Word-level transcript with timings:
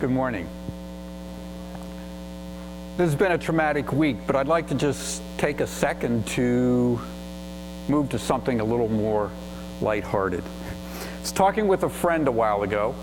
Good 0.00 0.10
morning. 0.10 0.48
This 2.96 3.10
has 3.10 3.14
been 3.14 3.32
a 3.32 3.36
traumatic 3.36 3.92
week, 3.92 4.16
but 4.26 4.34
I'd 4.34 4.48
like 4.48 4.68
to 4.68 4.74
just 4.74 5.20
take 5.36 5.60
a 5.60 5.66
second 5.66 6.26
to 6.28 6.98
move 7.86 8.08
to 8.08 8.18
something 8.18 8.60
a 8.60 8.64
little 8.64 8.88
more 8.88 9.30
lighthearted. 9.82 10.42
I 10.42 11.20
was 11.20 11.32
talking 11.32 11.68
with 11.68 11.82
a 11.82 11.90
friend 11.90 12.28
a 12.28 12.32
while 12.32 12.62
ago, 12.62 12.94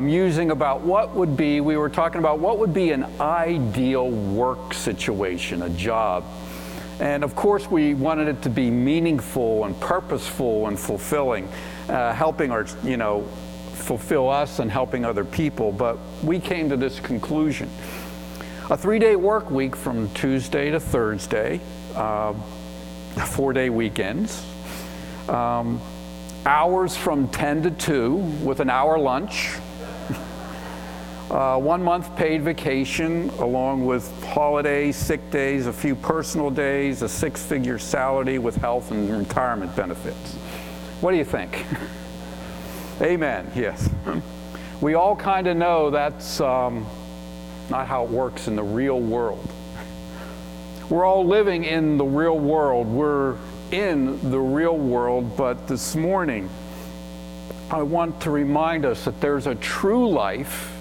musing 0.00 0.52
about 0.52 0.80
what 0.80 1.14
would 1.14 1.36
be, 1.36 1.60
we 1.60 1.76
were 1.76 1.90
talking 1.90 2.18
about 2.18 2.38
what 2.38 2.58
would 2.60 2.72
be 2.72 2.92
an 2.92 3.04
ideal 3.20 4.08
work 4.08 4.72
situation, 4.72 5.64
a 5.64 5.68
job. 5.68 6.24
And 6.98 7.24
of 7.24 7.36
course, 7.36 7.70
we 7.70 7.92
wanted 7.92 8.28
it 8.28 8.40
to 8.40 8.48
be 8.48 8.70
meaningful 8.70 9.66
and 9.66 9.78
purposeful 9.80 10.68
and 10.68 10.80
fulfilling, 10.80 11.46
uh, 11.90 12.14
helping 12.14 12.52
our, 12.52 12.66
you 12.82 12.96
know, 12.96 13.28
fulfill 13.76 14.28
us 14.28 14.58
and 14.58 14.70
helping 14.70 15.04
other 15.04 15.24
people. 15.24 15.70
But 15.70 15.98
we 16.24 16.40
came 16.40 16.68
to 16.70 16.76
this 16.76 16.98
conclusion. 16.98 17.70
A 18.68 18.76
three 18.76 18.98
day 18.98 19.14
work 19.14 19.50
week 19.50 19.76
from 19.76 20.08
Tuesday 20.10 20.70
to 20.70 20.80
Thursday, 20.80 21.60
uh, 21.94 22.32
four 23.26 23.52
day 23.52 23.70
weekends, 23.70 24.44
um, 25.28 25.80
hours 26.44 26.96
from 26.96 27.28
10 27.28 27.62
to 27.62 27.70
2 27.70 28.14
with 28.42 28.58
an 28.58 28.68
hour 28.68 28.98
lunch, 28.98 29.54
uh, 31.30 31.58
one 31.58 31.82
month 31.82 32.14
paid 32.16 32.42
vacation, 32.42 33.28
along 33.38 33.86
with 33.86 34.10
holidays, 34.24 34.96
sick 34.96 35.30
days, 35.30 35.66
a 35.66 35.72
few 35.72 35.94
personal 35.94 36.50
days, 36.50 37.02
a 37.02 37.08
six 37.08 37.44
figure 37.44 37.78
salary 37.78 38.38
with 38.38 38.56
health 38.56 38.90
and 38.90 39.08
retirement 39.16 39.74
benefits. 39.76 40.34
What 41.00 41.12
do 41.12 41.18
you 41.18 41.24
think? 41.24 41.64
Amen, 43.00 43.50
yes. 43.54 43.90
We 44.80 44.94
all 44.94 45.16
kind 45.16 45.46
of 45.48 45.56
know 45.56 45.90
that's 45.90 46.40
um, 46.40 46.86
not 47.68 47.86
how 47.86 48.04
it 48.04 48.10
works 48.10 48.48
in 48.48 48.56
the 48.56 48.62
real 48.62 48.98
world. 48.98 49.46
We're 50.88 51.04
all 51.04 51.26
living 51.26 51.64
in 51.64 51.98
the 51.98 52.06
real 52.06 52.38
world. 52.38 52.86
We're 52.86 53.36
in 53.70 54.30
the 54.30 54.40
real 54.40 54.78
world, 54.78 55.36
but 55.36 55.68
this 55.68 55.94
morning, 55.94 56.48
I 57.70 57.82
want 57.82 58.22
to 58.22 58.30
remind 58.30 58.86
us 58.86 59.04
that 59.04 59.20
there's 59.20 59.46
a 59.46 59.56
true 59.56 60.08
life 60.08 60.72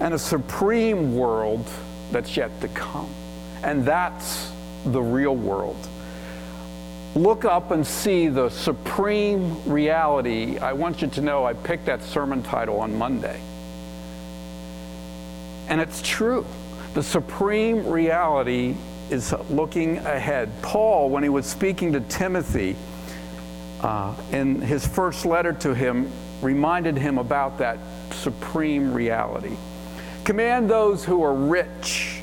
and 0.00 0.12
a 0.12 0.18
supreme 0.18 1.16
world 1.16 1.66
that's 2.10 2.36
yet 2.36 2.60
to 2.60 2.68
come. 2.68 3.08
And 3.62 3.86
that's 3.86 4.52
the 4.84 5.00
real 5.00 5.34
world. 5.34 5.76
Look 7.14 7.44
up 7.44 7.70
and 7.70 7.86
see 7.86 8.26
the 8.26 8.48
supreme 8.48 9.62
reality. 9.70 10.58
I 10.58 10.72
want 10.72 11.00
you 11.00 11.08
to 11.08 11.20
know 11.20 11.44
I 11.44 11.52
picked 11.52 11.86
that 11.86 12.02
sermon 12.02 12.42
title 12.42 12.80
on 12.80 12.98
Monday. 12.98 13.40
And 15.68 15.80
it's 15.80 16.02
true. 16.02 16.44
The 16.94 17.02
supreme 17.04 17.86
reality 17.86 18.74
is 19.10 19.32
looking 19.48 19.98
ahead. 19.98 20.50
Paul, 20.60 21.08
when 21.08 21.22
he 21.22 21.28
was 21.28 21.46
speaking 21.46 21.92
to 21.92 22.00
Timothy 22.00 22.74
uh, 23.80 24.14
in 24.32 24.60
his 24.60 24.84
first 24.84 25.24
letter 25.24 25.52
to 25.52 25.72
him, 25.72 26.10
reminded 26.42 26.96
him 26.96 27.18
about 27.18 27.58
that 27.58 27.78
supreme 28.10 28.92
reality. 28.92 29.56
Command 30.24 30.68
those 30.68 31.04
who 31.04 31.22
are 31.22 31.34
rich 31.34 32.22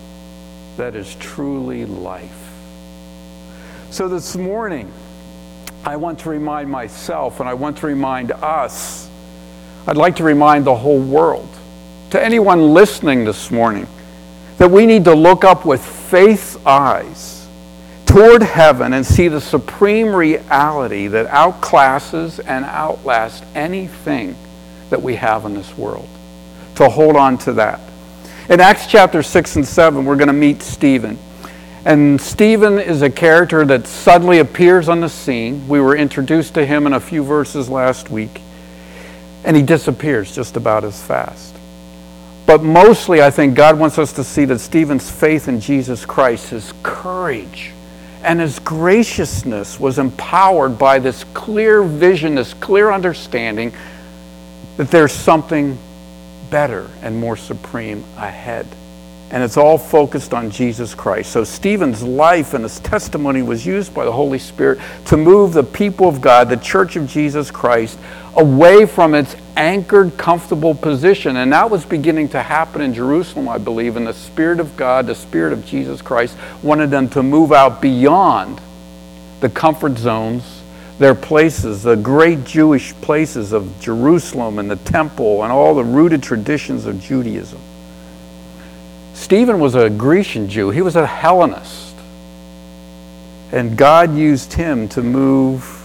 that 0.77 0.95
is 0.95 1.15
truly 1.15 1.85
life. 1.85 2.49
So 3.89 4.07
this 4.07 4.35
morning, 4.35 4.91
I 5.83 5.95
want 5.97 6.19
to 6.19 6.29
remind 6.29 6.69
myself 6.69 7.39
and 7.39 7.49
I 7.49 7.53
want 7.53 7.77
to 7.77 7.87
remind 7.87 8.31
us, 8.31 9.09
I'd 9.87 9.97
like 9.97 10.15
to 10.17 10.23
remind 10.23 10.65
the 10.65 10.75
whole 10.75 11.01
world, 11.01 11.49
to 12.11 12.23
anyone 12.23 12.73
listening 12.73 13.25
this 13.25 13.51
morning, 13.51 13.87
that 14.57 14.69
we 14.69 14.85
need 14.85 15.05
to 15.05 15.15
look 15.15 15.43
up 15.43 15.65
with 15.65 15.83
faith's 15.83 16.55
eyes 16.65 17.47
toward 18.05 18.43
heaven 18.43 18.93
and 18.93 19.05
see 19.05 19.27
the 19.27 19.41
supreme 19.41 20.13
reality 20.13 21.07
that 21.07 21.27
outclasses 21.27 22.39
and 22.45 22.65
outlasts 22.65 23.41
anything 23.55 24.35
that 24.89 25.01
we 25.01 25.15
have 25.15 25.45
in 25.45 25.53
this 25.53 25.77
world 25.77 26.07
to 26.75 26.89
hold 26.89 27.15
on 27.15 27.37
to 27.37 27.53
that. 27.53 27.79
In 28.49 28.59
Acts 28.59 28.87
chapter 28.87 29.21
6 29.21 29.57
and 29.57 29.67
7, 29.67 30.03
we're 30.03 30.15
going 30.15 30.27
to 30.27 30.33
meet 30.33 30.63
Stephen. 30.63 31.17
And 31.85 32.19
Stephen 32.19 32.79
is 32.79 33.03
a 33.03 33.09
character 33.09 33.63
that 33.65 33.85
suddenly 33.85 34.39
appears 34.39 34.89
on 34.89 34.99
the 34.99 35.09
scene. 35.09 35.67
We 35.67 35.79
were 35.79 35.95
introduced 35.95 36.55
to 36.55 36.65
him 36.65 36.87
in 36.87 36.93
a 36.93 36.99
few 36.99 37.23
verses 37.23 37.69
last 37.69 38.09
week. 38.09 38.41
And 39.43 39.55
he 39.55 39.61
disappears 39.61 40.33
just 40.33 40.57
about 40.57 40.83
as 40.83 41.01
fast. 41.01 41.55
But 42.47 42.63
mostly, 42.63 43.21
I 43.21 43.29
think 43.29 43.55
God 43.55 43.77
wants 43.77 43.99
us 43.99 44.11
to 44.13 44.23
see 44.23 44.45
that 44.45 44.59
Stephen's 44.59 45.09
faith 45.09 45.47
in 45.47 45.61
Jesus 45.61 46.03
Christ, 46.03 46.49
his 46.49 46.73
courage, 46.81 47.71
and 48.23 48.39
his 48.39 48.57
graciousness 48.59 49.79
was 49.79 49.99
empowered 49.99 50.79
by 50.79 50.97
this 50.97 51.23
clear 51.35 51.83
vision, 51.83 52.35
this 52.35 52.55
clear 52.55 52.91
understanding 52.91 53.71
that 54.77 54.89
there's 54.89 55.11
something 55.11 55.77
better 56.51 56.87
and 57.01 57.19
more 57.19 57.35
supreme 57.35 58.03
ahead. 58.17 58.67
And 59.31 59.41
it's 59.41 59.55
all 59.55 59.77
focused 59.77 60.33
on 60.33 60.51
Jesus 60.51 60.93
Christ. 60.93 61.31
So 61.31 61.45
Stephen's 61.45 62.03
life 62.03 62.53
and 62.53 62.63
his 62.65 62.81
testimony 62.81 63.41
was 63.41 63.65
used 63.65 63.93
by 63.93 64.03
the 64.03 64.11
Holy 64.11 64.37
Spirit 64.37 64.77
to 65.05 65.15
move 65.15 65.53
the 65.53 65.63
people 65.63 66.09
of 66.09 66.19
God, 66.19 66.49
the 66.49 66.57
church 66.57 66.97
of 66.97 67.07
Jesus 67.07 67.49
Christ, 67.49 67.97
away 68.35 68.85
from 68.85 69.15
its 69.15 69.37
anchored, 69.55 70.17
comfortable 70.17 70.75
position. 70.75 71.37
And 71.37 71.53
that 71.53 71.69
was 71.71 71.85
beginning 71.85 72.27
to 72.29 72.43
happen 72.43 72.81
in 72.81 72.93
Jerusalem, 72.93 73.47
I 73.47 73.57
believe. 73.57 73.95
And 73.95 74.05
the 74.05 74.13
Spirit 74.13 74.59
of 74.59 74.75
God, 74.75 75.07
the 75.07 75.15
Spirit 75.15 75.53
of 75.53 75.65
Jesus 75.65 76.01
Christ, 76.01 76.37
wanted 76.61 76.91
them 76.91 77.07
to 77.11 77.23
move 77.23 77.53
out 77.53 77.81
beyond 77.81 78.59
the 79.39 79.49
comfort 79.49 79.97
zones 79.97 80.60
their 81.01 81.15
places, 81.15 81.81
the 81.81 81.95
great 81.95 82.43
Jewish 82.43 82.93
places 83.01 83.53
of 83.53 83.81
Jerusalem 83.81 84.59
and 84.59 84.69
the 84.69 84.75
temple 84.75 85.43
and 85.43 85.51
all 85.51 85.73
the 85.73 85.83
rooted 85.83 86.21
traditions 86.21 86.85
of 86.85 87.01
Judaism. 87.01 87.59
Stephen 89.15 89.59
was 89.59 89.73
a 89.73 89.89
Grecian 89.89 90.47
Jew, 90.47 90.69
he 90.69 90.83
was 90.83 90.95
a 90.95 91.07
Hellenist. 91.07 91.95
And 93.51 93.75
God 93.75 94.15
used 94.15 94.53
him 94.53 94.87
to 94.89 95.01
move 95.01 95.83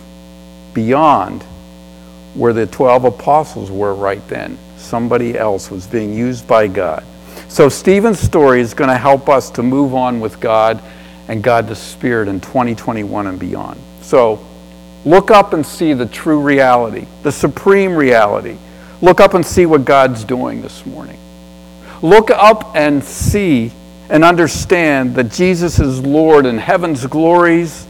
beyond 0.75 1.43
where 2.35 2.53
the 2.53 2.67
12 2.67 3.07
apostles 3.07 3.71
were 3.71 3.95
right 3.95 4.27
then. 4.29 4.59
Somebody 4.77 5.39
else 5.39 5.71
was 5.71 5.87
being 5.87 6.13
used 6.13 6.47
by 6.47 6.69
God. 6.69 7.03
So, 7.49 7.71
Stephen's 7.71 8.21
story 8.21 8.61
is 8.61 8.75
going 8.75 8.91
to 8.91 8.99
help 8.99 9.31
us 9.31 9.49
to 9.53 9.63
move 9.63 9.95
on 9.95 10.21
with 10.21 10.41
God 10.41 10.83
and 11.29 11.43
God 11.43 11.69
the 11.69 11.75
Spirit 11.75 12.29
in 12.29 12.41
2021 12.41 13.27
and 13.27 13.39
beyond. 13.39 13.81
So, 14.03 14.47
Look 15.07 15.31
up 15.31 15.53
and 15.53 15.65
see 15.65 15.93
the 15.93 16.05
true 16.05 16.41
reality, 16.41 17.07
the 17.23 17.31
supreme 17.31 17.95
reality. 17.95 18.59
Look 19.01 19.21
up 19.21 19.35
and 19.35 19.47
see 19.47 19.65
what 19.65 19.85
God's 19.85 20.25
doing 20.25 20.63
this 20.63 20.85
morning. 20.85 21.17
Look 22.03 22.29
up 22.31 22.75
and 22.75 23.03
see 23.05 23.71
and 24.11 24.25
understand 24.25 25.15
that 25.15 25.31
Jesus 25.31 25.79
is 25.79 26.01
Lord 26.01 26.45
and 26.45 26.59
heaven's 26.59 27.07
glories 27.07 27.87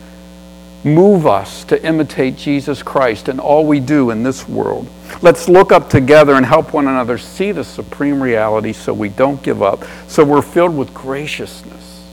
move 0.85 1.27
us 1.27 1.65
to 1.65 1.83
imitate 1.85 2.37
Jesus 2.37 2.83
Christ 2.83 3.31
in 3.31 3.41
all 3.41 3.67
we 3.67 3.81
do 3.81 4.11
in 4.11 4.23
this 4.23 4.47
world. 4.47 4.87
Let's 5.23 5.49
look 5.49 5.73
up 5.73 5.89
together 5.89 6.35
and 6.35 6.45
help 6.45 6.75
one 6.75 6.87
another 6.87 7.17
see 7.17 7.51
the 7.51 7.65
supreme 7.65 8.23
reality 8.23 8.75
so 8.75 8.93
we 8.93 9.09
don't 9.09 9.43
give 9.43 9.63
up, 9.63 9.85
so 10.07 10.23
we're 10.23 10.43
filled 10.43 10.77
with 10.77 10.93
graciousness 10.93 12.05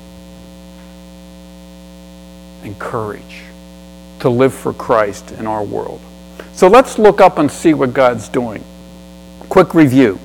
and 2.64 2.80
courage 2.80 3.43
to 4.24 4.30
live 4.30 4.54
for 4.54 4.74
Christ 4.74 5.34
in 5.34 5.46
our 5.46 5.64
world. 5.64 6.00
So 6.54 6.70
let's 6.70 6.98
look 6.98 7.20
up 7.20 7.40
and 7.40 7.52
see 7.52 7.74
what 7.74 7.94
God's 7.94 8.30
doing. 8.30 8.64
Quick 9.50 9.74
review 9.74 10.18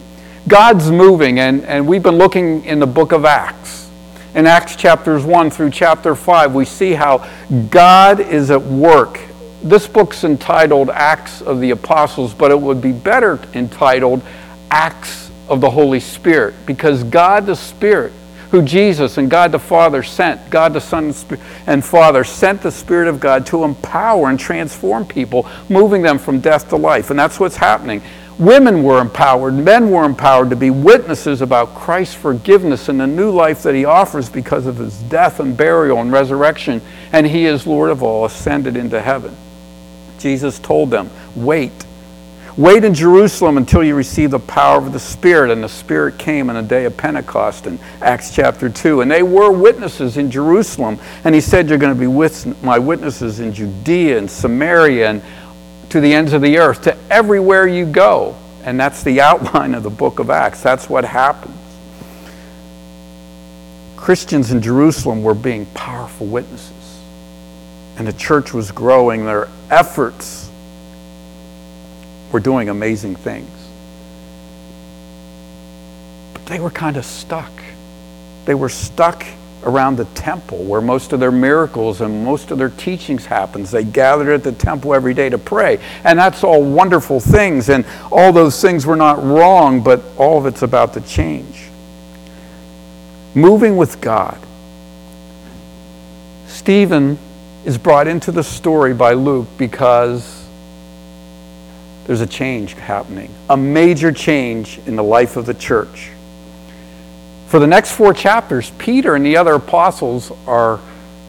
God's 0.46 0.90
moving, 0.90 1.40
and, 1.40 1.64
and 1.64 1.86
we've 1.86 2.02
been 2.02 2.16
looking 2.16 2.64
in 2.64 2.78
the 2.78 2.86
book 2.86 3.10
of 3.10 3.24
Acts. 3.24 3.90
In 4.36 4.46
Acts 4.46 4.76
chapters 4.76 5.24
1 5.24 5.50
through 5.50 5.70
chapter 5.70 6.14
5, 6.14 6.54
we 6.54 6.64
see 6.64 6.92
how 6.92 7.28
God 7.70 8.20
is 8.20 8.52
at 8.52 8.62
work. 8.62 9.20
This 9.64 9.88
book's 9.88 10.22
entitled 10.22 10.90
Acts 10.90 11.42
of 11.42 11.60
the 11.60 11.72
Apostles, 11.72 12.34
but 12.34 12.52
it 12.52 12.60
would 12.60 12.80
be 12.80 12.92
better 12.92 13.40
entitled 13.52 14.22
Acts 14.70 15.30
of 15.48 15.60
the 15.60 15.70
Holy 15.70 15.98
Spirit 15.98 16.54
because 16.66 17.02
God 17.02 17.46
the 17.46 17.56
Spirit, 17.56 18.12
who 18.50 18.62
Jesus 18.62 19.18
and 19.18 19.30
God 19.30 19.52
the 19.52 19.58
Father 19.58 20.02
sent, 20.02 20.50
God 20.50 20.72
the 20.72 20.80
Son 20.80 21.14
and 21.66 21.84
Father 21.84 22.24
sent 22.24 22.62
the 22.62 22.70
Spirit 22.70 23.08
of 23.08 23.20
God 23.20 23.46
to 23.46 23.64
empower 23.64 24.28
and 24.28 24.38
transform 24.38 25.06
people, 25.06 25.48
moving 25.68 26.02
them 26.02 26.18
from 26.18 26.40
death 26.40 26.68
to 26.70 26.76
life. 26.76 27.10
And 27.10 27.18
that's 27.18 27.38
what's 27.38 27.56
happening. 27.56 28.02
Women 28.38 28.84
were 28.84 29.00
empowered, 29.00 29.54
men 29.54 29.90
were 29.90 30.04
empowered 30.04 30.50
to 30.50 30.56
be 30.56 30.70
witnesses 30.70 31.42
about 31.42 31.74
Christ's 31.74 32.14
forgiveness 32.14 32.88
and 32.88 33.00
the 33.00 33.06
new 33.06 33.30
life 33.30 33.64
that 33.64 33.74
he 33.74 33.84
offers 33.84 34.28
because 34.28 34.66
of 34.66 34.76
his 34.76 34.96
death 35.02 35.40
and 35.40 35.56
burial 35.56 36.00
and 36.00 36.12
resurrection. 36.12 36.80
And 37.12 37.26
he 37.26 37.46
is 37.46 37.66
Lord 37.66 37.90
of 37.90 38.02
all, 38.02 38.24
ascended 38.24 38.76
into 38.76 39.00
heaven. 39.00 39.36
Jesus 40.18 40.58
told 40.60 40.90
them, 40.90 41.10
Wait. 41.34 41.72
Wait 42.58 42.82
in 42.82 42.92
Jerusalem 42.92 43.56
until 43.56 43.84
you 43.84 43.94
receive 43.94 44.32
the 44.32 44.40
power 44.40 44.78
of 44.78 44.92
the 44.92 44.98
Spirit. 44.98 45.52
And 45.52 45.62
the 45.62 45.68
Spirit 45.68 46.18
came 46.18 46.50
in 46.50 46.56
the 46.56 46.62
day 46.62 46.86
of 46.86 46.96
Pentecost 46.96 47.68
in 47.68 47.78
Acts 48.02 48.34
chapter 48.34 48.68
2. 48.68 49.00
And 49.00 49.08
they 49.08 49.22
were 49.22 49.52
witnesses 49.52 50.16
in 50.16 50.28
Jerusalem. 50.28 50.98
And 51.22 51.36
he 51.36 51.40
said, 51.40 51.68
You're 51.68 51.78
going 51.78 51.94
to 51.94 51.98
be 51.98 52.08
with 52.08 52.60
my 52.60 52.76
witnesses 52.76 53.38
in 53.38 53.54
Judea 53.54 54.18
and 54.18 54.28
Samaria 54.28 55.08
and 55.08 55.22
to 55.90 56.00
the 56.00 56.12
ends 56.12 56.32
of 56.32 56.42
the 56.42 56.58
earth, 56.58 56.82
to 56.82 56.98
everywhere 57.10 57.68
you 57.68 57.86
go. 57.86 58.36
And 58.64 58.78
that's 58.78 59.04
the 59.04 59.20
outline 59.20 59.72
of 59.76 59.84
the 59.84 59.90
book 59.90 60.18
of 60.18 60.28
Acts. 60.28 60.60
That's 60.60 60.90
what 60.90 61.04
happens. 61.04 61.54
Christians 63.96 64.50
in 64.50 64.60
Jerusalem 64.60 65.22
were 65.22 65.34
being 65.34 65.64
powerful 65.74 66.26
witnesses. 66.26 67.00
And 67.98 68.08
the 68.08 68.12
church 68.14 68.52
was 68.52 68.72
growing. 68.72 69.24
Their 69.26 69.48
efforts 69.70 70.47
were 72.32 72.40
doing 72.40 72.68
amazing 72.68 73.16
things. 73.16 73.50
But 76.34 76.46
they 76.46 76.60
were 76.60 76.70
kind 76.70 76.96
of 76.96 77.04
stuck. 77.04 77.52
They 78.44 78.54
were 78.54 78.68
stuck 78.68 79.24
around 79.64 79.96
the 79.96 80.04
temple 80.06 80.58
where 80.64 80.80
most 80.80 81.12
of 81.12 81.20
their 81.20 81.32
miracles 81.32 82.00
and 82.00 82.24
most 82.24 82.50
of 82.50 82.58
their 82.58 82.70
teachings 82.70 83.26
happens 83.26 83.70
they 83.70 83.82
gathered 83.82 84.32
at 84.32 84.44
the 84.44 84.52
temple 84.52 84.94
every 84.94 85.12
day 85.12 85.28
to 85.28 85.36
pray 85.36 85.78
and 86.04 86.18
that's 86.18 86.44
all 86.44 86.62
wonderful 86.62 87.18
things 87.18 87.68
and 87.68 87.84
all 88.12 88.32
those 88.32 88.60
things 88.60 88.86
were 88.86 88.96
not 88.96 89.22
wrong 89.22 89.82
but 89.82 90.00
all 90.16 90.38
of 90.38 90.46
it's 90.46 90.62
about 90.62 90.94
to 90.94 91.00
change 91.00 91.66
moving 93.34 93.76
with 93.76 94.00
god 94.00 94.38
stephen 96.46 97.18
is 97.64 97.76
brought 97.76 98.06
into 98.06 98.30
the 98.30 98.44
story 98.44 98.94
by 98.94 99.12
luke 99.12 99.48
because 99.58 100.37
there's 102.08 102.20
a 102.20 102.26
change 102.26 102.74
happening 102.74 103.32
a 103.48 103.56
major 103.56 104.10
change 104.10 104.80
in 104.86 104.96
the 104.96 105.04
life 105.04 105.36
of 105.36 105.46
the 105.46 105.54
church 105.54 106.10
for 107.48 107.58
the 107.58 107.66
next 107.66 107.92
four 107.92 108.12
chapters, 108.12 108.70
Peter 108.76 109.14
and 109.14 109.24
the 109.24 109.38
other 109.38 109.54
apostles 109.54 110.30
are 110.46 110.80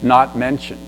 not 0.01 0.37
mentioned. 0.37 0.85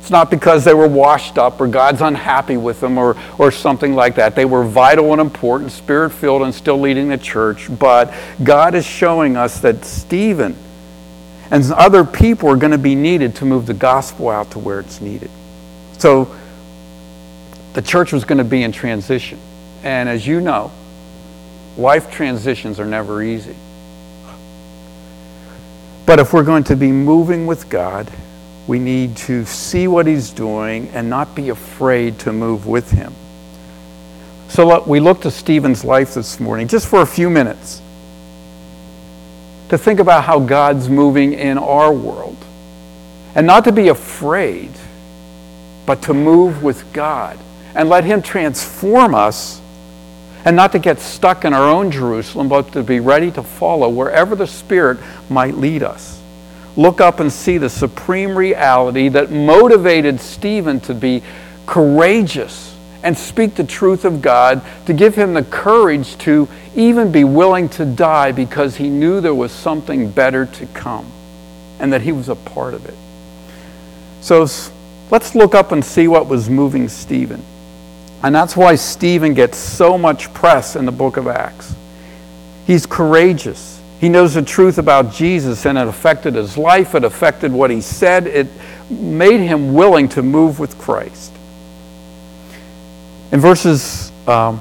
It's 0.00 0.10
not 0.10 0.30
because 0.30 0.66
they 0.66 0.74
were 0.74 0.86
washed 0.86 1.38
up 1.38 1.62
or 1.62 1.66
God's 1.66 2.02
unhappy 2.02 2.58
with 2.58 2.78
them 2.78 2.98
or, 2.98 3.16
or 3.38 3.50
something 3.50 3.94
like 3.94 4.16
that. 4.16 4.34
They 4.34 4.44
were 4.44 4.64
vital 4.64 5.12
and 5.12 5.20
important, 5.20 5.72
spirit 5.72 6.10
filled, 6.10 6.42
and 6.42 6.54
still 6.54 6.78
leading 6.78 7.08
the 7.08 7.16
church. 7.16 7.68
But 7.78 8.12
God 8.44 8.74
is 8.74 8.84
showing 8.84 9.38
us 9.38 9.60
that 9.60 9.82
Stephen 9.86 10.54
and 11.50 11.64
other 11.72 12.04
people 12.04 12.50
are 12.50 12.56
going 12.56 12.72
to 12.72 12.78
be 12.78 12.94
needed 12.94 13.34
to 13.36 13.46
move 13.46 13.64
the 13.64 13.72
gospel 13.72 14.28
out 14.28 14.50
to 14.50 14.58
where 14.58 14.78
it's 14.78 15.00
needed. 15.00 15.30
So 15.96 16.36
the 17.78 17.82
church 17.82 18.12
was 18.12 18.24
going 18.24 18.38
to 18.38 18.44
be 18.44 18.64
in 18.64 18.72
transition. 18.72 19.38
And 19.84 20.08
as 20.08 20.26
you 20.26 20.40
know, 20.40 20.72
life 21.76 22.10
transitions 22.10 22.80
are 22.80 22.84
never 22.84 23.22
easy. 23.22 23.54
But 26.04 26.18
if 26.18 26.32
we're 26.32 26.42
going 26.42 26.64
to 26.64 26.74
be 26.74 26.90
moving 26.90 27.46
with 27.46 27.68
God, 27.68 28.10
we 28.66 28.80
need 28.80 29.16
to 29.18 29.44
see 29.44 29.86
what 29.86 30.08
He's 30.08 30.30
doing 30.30 30.88
and 30.88 31.08
not 31.08 31.36
be 31.36 31.50
afraid 31.50 32.18
to 32.18 32.32
move 32.32 32.66
with 32.66 32.90
Him. 32.90 33.14
So 34.48 34.82
we 34.82 34.98
looked 34.98 35.24
at 35.24 35.32
Stephen's 35.32 35.84
life 35.84 36.14
this 36.14 36.40
morning, 36.40 36.66
just 36.66 36.88
for 36.88 37.02
a 37.02 37.06
few 37.06 37.30
minutes, 37.30 37.80
to 39.68 39.78
think 39.78 40.00
about 40.00 40.24
how 40.24 40.40
God's 40.40 40.88
moving 40.88 41.32
in 41.32 41.56
our 41.58 41.92
world. 41.92 42.38
And 43.36 43.46
not 43.46 43.62
to 43.66 43.72
be 43.72 43.86
afraid, 43.86 44.72
but 45.86 46.02
to 46.02 46.12
move 46.12 46.64
with 46.64 46.92
God 46.92 47.38
and 47.74 47.88
let 47.88 48.04
Him 48.04 48.22
transform 48.22 49.14
us 49.14 49.60
and 50.44 50.56
not 50.56 50.72
to 50.72 50.78
get 50.78 50.98
stuck 50.98 51.44
in 51.44 51.52
our 51.52 51.68
own 51.68 51.90
Jerusalem, 51.90 52.48
but 52.48 52.72
to 52.72 52.82
be 52.82 53.00
ready 53.00 53.30
to 53.32 53.42
follow 53.42 53.88
wherever 53.88 54.34
the 54.34 54.46
Spirit 54.46 54.98
might 55.28 55.54
lead 55.54 55.82
us. 55.82 56.20
Look 56.76 57.00
up 57.00 57.20
and 57.20 57.32
see 57.32 57.58
the 57.58 57.68
supreme 57.68 58.38
reality 58.38 59.08
that 59.08 59.30
motivated 59.30 60.20
Stephen 60.20 60.78
to 60.80 60.94
be 60.94 61.22
courageous 61.66 62.74
and 63.02 63.16
speak 63.16 63.56
the 63.56 63.64
truth 63.64 64.04
of 64.04 64.22
God, 64.22 64.62
to 64.86 64.92
give 64.92 65.14
him 65.14 65.34
the 65.34 65.44
courage 65.44 66.16
to 66.18 66.48
even 66.74 67.12
be 67.12 67.24
willing 67.24 67.68
to 67.70 67.84
die 67.84 68.32
because 68.32 68.76
he 68.76 68.88
knew 68.88 69.20
there 69.20 69.34
was 69.34 69.52
something 69.52 70.10
better 70.10 70.46
to 70.46 70.66
come 70.66 71.06
and 71.78 71.92
that 71.92 72.02
he 72.02 72.12
was 72.12 72.28
a 72.28 72.34
part 72.34 72.74
of 72.74 72.86
it. 72.86 72.94
So 74.20 74.46
let's 75.10 75.34
look 75.34 75.54
up 75.54 75.72
and 75.72 75.84
see 75.84 76.08
what 76.08 76.26
was 76.26 76.48
moving 76.48 76.88
Stephen. 76.88 77.42
And 78.22 78.34
that's 78.34 78.56
why 78.56 78.74
Stephen 78.74 79.34
gets 79.34 79.56
so 79.56 79.96
much 79.96 80.32
press 80.34 80.74
in 80.74 80.84
the 80.84 80.92
book 80.92 81.16
of 81.16 81.28
Acts. 81.28 81.74
He's 82.66 82.84
courageous. 82.84 83.80
He 84.00 84.08
knows 84.08 84.34
the 84.34 84.42
truth 84.42 84.78
about 84.78 85.12
Jesus, 85.12 85.66
and 85.66 85.78
it 85.78 85.86
affected 85.86 86.34
his 86.34 86.58
life. 86.58 86.94
It 86.94 87.04
affected 87.04 87.52
what 87.52 87.70
he 87.70 87.80
said. 87.80 88.26
It 88.26 88.48
made 88.90 89.40
him 89.40 89.74
willing 89.74 90.08
to 90.10 90.22
move 90.22 90.58
with 90.58 90.76
Christ. 90.78 91.32
In 93.30 93.40
verses 93.40 94.10
um, 94.26 94.60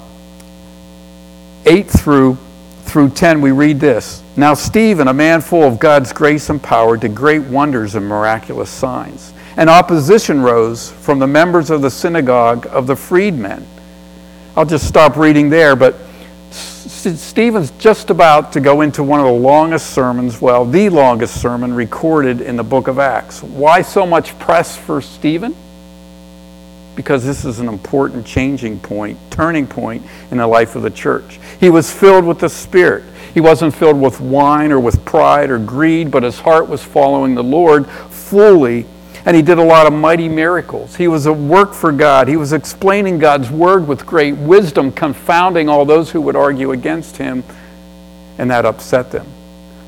8 1.65 1.89
through, 1.89 2.38
through 2.83 3.09
10, 3.09 3.42
we 3.42 3.51
read 3.51 3.80
this 3.80 4.21
Now, 4.36 4.54
Stephen, 4.54 5.07
a 5.07 5.13
man 5.13 5.42
full 5.42 5.63
of 5.63 5.80
God's 5.80 6.13
grace 6.13 6.50
and 6.50 6.62
power, 6.62 6.95
did 6.95 7.15
great 7.15 7.42
wonders 7.42 7.95
and 7.95 8.06
miraculous 8.06 8.69
signs 8.69 9.33
and 9.57 9.69
opposition 9.69 10.42
rose 10.42 10.92
from 10.92 11.18
the 11.19 11.27
members 11.27 11.71
of 11.71 11.81
the 11.81 11.89
synagogue 11.89 12.68
of 12.68 12.86
the 12.88 12.95
freedmen. 12.95 13.65
I'll 14.56 14.65
just 14.65 14.88
stop 14.88 15.18
reading 15.18 15.50
there, 15.50 15.75
but 15.75 15.95
Stephen's 16.51 17.71
just 17.71 18.09
about 18.09 18.54
to 18.54 18.59
go 18.59 18.81
into 18.81 19.04
one 19.04 19.19
of 19.19 19.25
the 19.25 19.31
longest 19.31 19.92
sermons, 19.92 20.40
well, 20.42 20.64
the 20.66 20.90
longest 20.90 21.42
sermon 21.42 21.73
recorded 21.73 22.42
in 22.42 22.56
the 22.56 22.64
book 22.64 22.87
of 22.87 22.99
Acts. 22.99 23.42
Why 23.42 23.81
so 23.81 24.06
much 24.06 24.37
press 24.40 24.78
for 24.78 25.02
Stephen? 25.02 25.56
Because 26.95 27.23
this 27.23 27.45
is 27.45 27.59
an 27.59 27.68
important 27.68 28.26
changing 28.26 28.80
point, 28.80 29.18
turning 29.30 29.68
point 29.68 30.04
in 30.31 30.37
the 30.37 30.47
life 30.47 30.76
of 30.76 30.81
the 30.81 30.90
church. 30.90 31.40
He 31.59 31.69
was 31.69 31.92
filled 31.92 32.26
with 32.26 32.40
the 32.40 32.49
Spirit. 32.49 33.04
He 33.33 33.42
wasn't 33.42 33.76
filled 33.76 34.02
with 34.02 34.19
wine 34.19 34.71
or 34.71 34.80
with 34.80 35.04
pride 35.06 35.49
or 35.49 35.59
greed, 35.59 36.09
but 36.09 36.23
his 36.23 36.40
heart 36.40 36.68
was 36.68 36.83
following 36.83 37.35
the 37.35 37.44
Lord 37.44 37.87
fully 37.87 38.85
and 39.26 39.36
he 39.36 39.42
did 39.42 39.57
a 39.57 39.64
lot 39.64 39.88
of 39.88 39.94
mighty 39.94 40.30
miracles. 40.30 40.95
He 40.95 41.07
was 41.07 41.26
a 41.26 41.33
work 41.33 41.74
for 41.74 41.92
God. 41.92 42.28
He 42.28 42.38
was 42.38 42.54
explaining 42.54 43.19
God's 43.19 43.50
word 43.50 43.88
with 43.88 44.06
great 44.06 44.36
wisdom, 44.36 44.92
confounding 44.92 45.69
all 45.69 45.86
those 45.86 46.12
who 46.12 46.21
would 46.21 46.36
argue 46.36 46.71
against 46.71 47.18
him, 47.18 47.44
and 48.38 48.50
that 48.52 48.66
upset 48.66 49.12
them. 49.12 49.28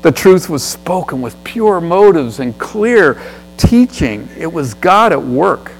The 0.02 0.12
truth 0.12 0.48
was 0.48 0.62
spoken 0.62 1.20
with 1.20 1.42
pure 1.44 1.80
motives 1.80 2.40
and 2.40 2.58
clear 2.58 3.20
teaching. 3.56 4.28
It 4.38 4.50
was 4.50 4.74
God 4.74 5.12
at 5.12 5.22
work. 5.22 5.72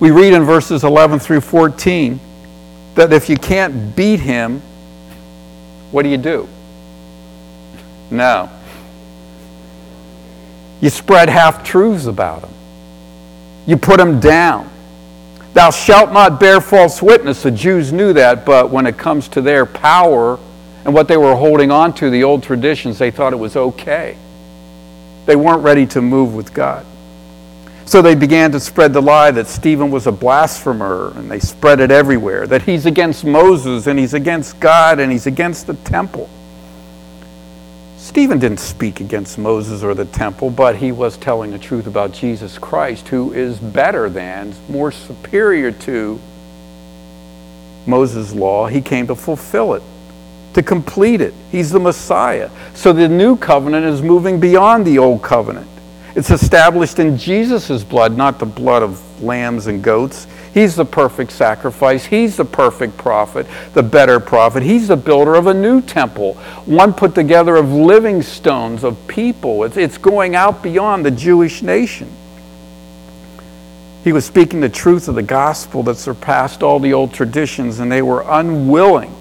We 0.00 0.10
read 0.10 0.32
in 0.32 0.42
verses 0.44 0.84
11 0.84 1.18
through 1.18 1.40
14 1.40 2.20
that 2.94 3.12
if 3.12 3.28
you 3.28 3.36
can't 3.36 3.96
beat 3.96 4.20
him, 4.20 4.60
what 5.90 6.02
do 6.02 6.08
you 6.08 6.16
do? 6.16 6.48
No. 8.10 8.50
You 10.84 10.90
spread 10.90 11.30
half 11.30 11.64
truths 11.64 12.04
about 12.04 12.42
them. 12.42 12.52
You 13.66 13.78
put 13.78 13.96
them 13.96 14.20
down. 14.20 14.68
Thou 15.54 15.70
shalt 15.70 16.12
not 16.12 16.38
bear 16.38 16.60
false 16.60 17.00
witness. 17.00 17.42
The 17.42 17.50
Jews 17.50 17.90
knew 17.90 18.12
that, 18.12 18.44
but 18.44 18.68
when 18.68 18.86
it 18.86 18.98
comes 18.98 19.26
to 19.28 19.40
their 19.40 19.64
power 19.64 20.38
and 20.84 20.92
what 20.92 21.08
they 21.08 21.16
were 21.16 21.34
holding 21.34 21.70
on 21.70 21.94
to, 21.94 22.10
the 22.10 22.22
old 22.22 22.42
traditions, 22.42 22.98
they 22.98 23.10
thought 23.10 23.32
it 23.32 23.36
was 23.36 23.56
okay. 23.56 24.18
They 25.24 25.36
weren't 25.36 25.62
ready 25.62 25.86
to 25.86 26.02
move 26.02 26.34
with 26.34 26.52
God. 26.52 26.84
So 27.86 28.02
they 28.02 28.14
began 28.14 28.52
to 28.52 28.60
spread 28.60 28.92
the 28.92 29.00
lie 29.00 29.30
that 29.30 29.46
Stephen 29.46 29.90
was 29.90 30.06
a 30.06 30.12
blasphemer, 30.12 31.14
and 31.16 31.30
they 31.30 31.40
spread 31.40 31.80
it 31.80 31.90
everywhere, 31.90 32.46
that 32.48 32.60
he's 32.60 32.84
against 32.84 33.24
Moses, 33.24 33.86
and 33.86 33.98
he's 33.98 34.12
against 34.12 34.60
God, 34.60 35.00
and 35.00 35.10
he's 35.10 35.26
against 35.26 35.66
the 35.66 35.76
temple. 35.76 36.28
Stephen 38.04 38.38
didn't 38.38 38.60
speak 38.60 39.00
against 39.00 39.38
Moses 39.38 39.82
or 39.82 39.94
the 39.94 40.04
temple, 40.04 40.50
but 40.50 40.76
he 40.76 40.92
was 40.92 41.16
telling 41.16 41.50
the 41.50 41.58
truth 41.58 41.86
about 41.86 42.12
Jesus 42.12 42.58
Christ, 42.58 43.08
who 43.08 43.32
is 43.32 43.58
better 43.58 44.10
than, 44.10 44.54
more 44.68 44.92
superior 44.92 45.72
to 45.72 46.20
Moses' 47.86 48.34
law. 48.34 48.66
He 48.66 48.82
came 48.82 49.06
to 49.06 49.14
fulfill 49.14 49.72
it. 49.72 49.82
to 50.52 50.62
complete 50.62 51.22
it. 51.22 51.32
He's 51.50 51.70
the 51.70 51.80
Messiah. 51.80 52.50
So 52.74 52.92
the 52.92 53.08
new 53.08 53.38
covenant 53.38 53.86
is 53.86 54.02
moving 54.02 54.38
beyond 54.38 54.86
the 54.86 54.98
old 54.98 55.22
covenant. 55.22 55.66
It's 56.14 56.30
established 56.30 57.00
in 57.00 57.18
Jesus' 57.18 57.82
blood, 57.82 58.16
not 58.16 58.38
the 58.38 58.46
blood 58.46 58.84
of 58.84 59.22
lambs 59.22 59.66
and 59.66 59.82
goats. 59.82 60.28
He's 60.52 60.76
the 60.76 60.84
perfect 60.84 61.32
sacrifice. 61.32 62.04
He's 62.04 62.36
the 62.36 62.44
perfect 62.44 62.96
prophet, 62.96 63.46
the 63.72 63.82
better 63.82 64.20
prophet. 64.20 64.62
He's 64.62 64.86
the 64.86 64.96
builder 64.96 65.34
of 65.34 65.48
a 65.48 65.54
new 65.54 65.80
temple, 65.80 66.34
one 66.66 66.92
put 66.92 67.16
together 67.16 67.56
of 67.56 67.72
living 67.72 68.22
stones, 68.22 68.84
of 68.84 69.08
people. 69.08 69.64
It's, 69.64 69.76
it's 69.76 69.98
going 69.98 70.36
out 70.36 70.62
beyond 70.62 71.04
the 71.04 71.10
Jewish 71.10 71.62
nation. 71.62 72.08
He 74.04 74.12
was 74.12 74.24
speaking 74.24 74.60
the 74.60 74.68
truth 74.68 75.08
of 75.08 75.16
the 75.16 75.22
gospel 75.22 75.82
that 75.84 75.96
surpassed 75.96 76.62
all 76.62 76.78
the 76.78 76.92
old 76.92 77.12
traditions, 77.12 77.80
and 77.80 77.90
they 77.90 78.02
were 78.02 78.24
unwilling 78.28 79.12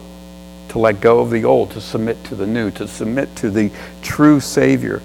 to 0.69 0.77
let 0.77 1.01
go 1.01 1.21
of 1.21 1.31
the 1.31 1.45
old, 1.45 1.71
to 1.71 1.81
submit 1.81 2.23
to 2.25 2.35
the 2.35 2.45
new, 2.45 2.69
to 2.71 2.87
submit 2.87 3.35
to 3.37 3.49
the 3.49 3.71
true 4.03 4.39
Savior, 4.39 5.01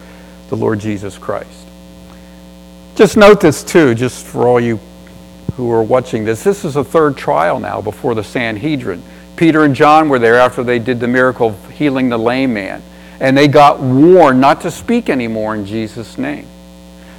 the 0.50 0.56
Lord 0.56 0.80
Jesus 0.80 1.16
Christ. 1.16 1.67
Just 2.98 3.16
note 3.16 3.40
this 3.40 3.62
too, 3.62 3.94
just 3.94 4.26
for 4.26 4.48
all 4.48 4.58
you 4.58 4.80
who 5.54 5.70
are 5.70 5.84
watching 5.84 6.24
this. 6.24 6.42
This 6.42 6.64
is 6.64 6.74
a 6.74 6.82
third 6.82 7.16
trial 7.16 7.60
now 7.60 7.80
before 7.80 8.16
the 8.16 8.24
Sanhedrin. 8.24 9.04
Peter 9.36 9.62
and 9.62 9.72
John 9.72 10.08
were 10.08 10.18
there 10.18 10.34
after 10.34 10.64
they 10.64 10.80
did 10.80 10.98
the 10.98 11.06
miracle 11.06 11.50
of 11.50 11.70
healing 11.70 12.08
the 12.08 12.18
lame 12.18 12.54
man. 12.54 12.82
And 13.20 13.38
they 13.38 13.46
got 13.46 13.78
warned 13.78 14.40
not 14.40 14.62
to 14.62 14.72
speak 14.72 15.08
anymore 15.08 15.54
in 15.54 15.64
Jesus' 15.64 16.18
name. 16.18 16.48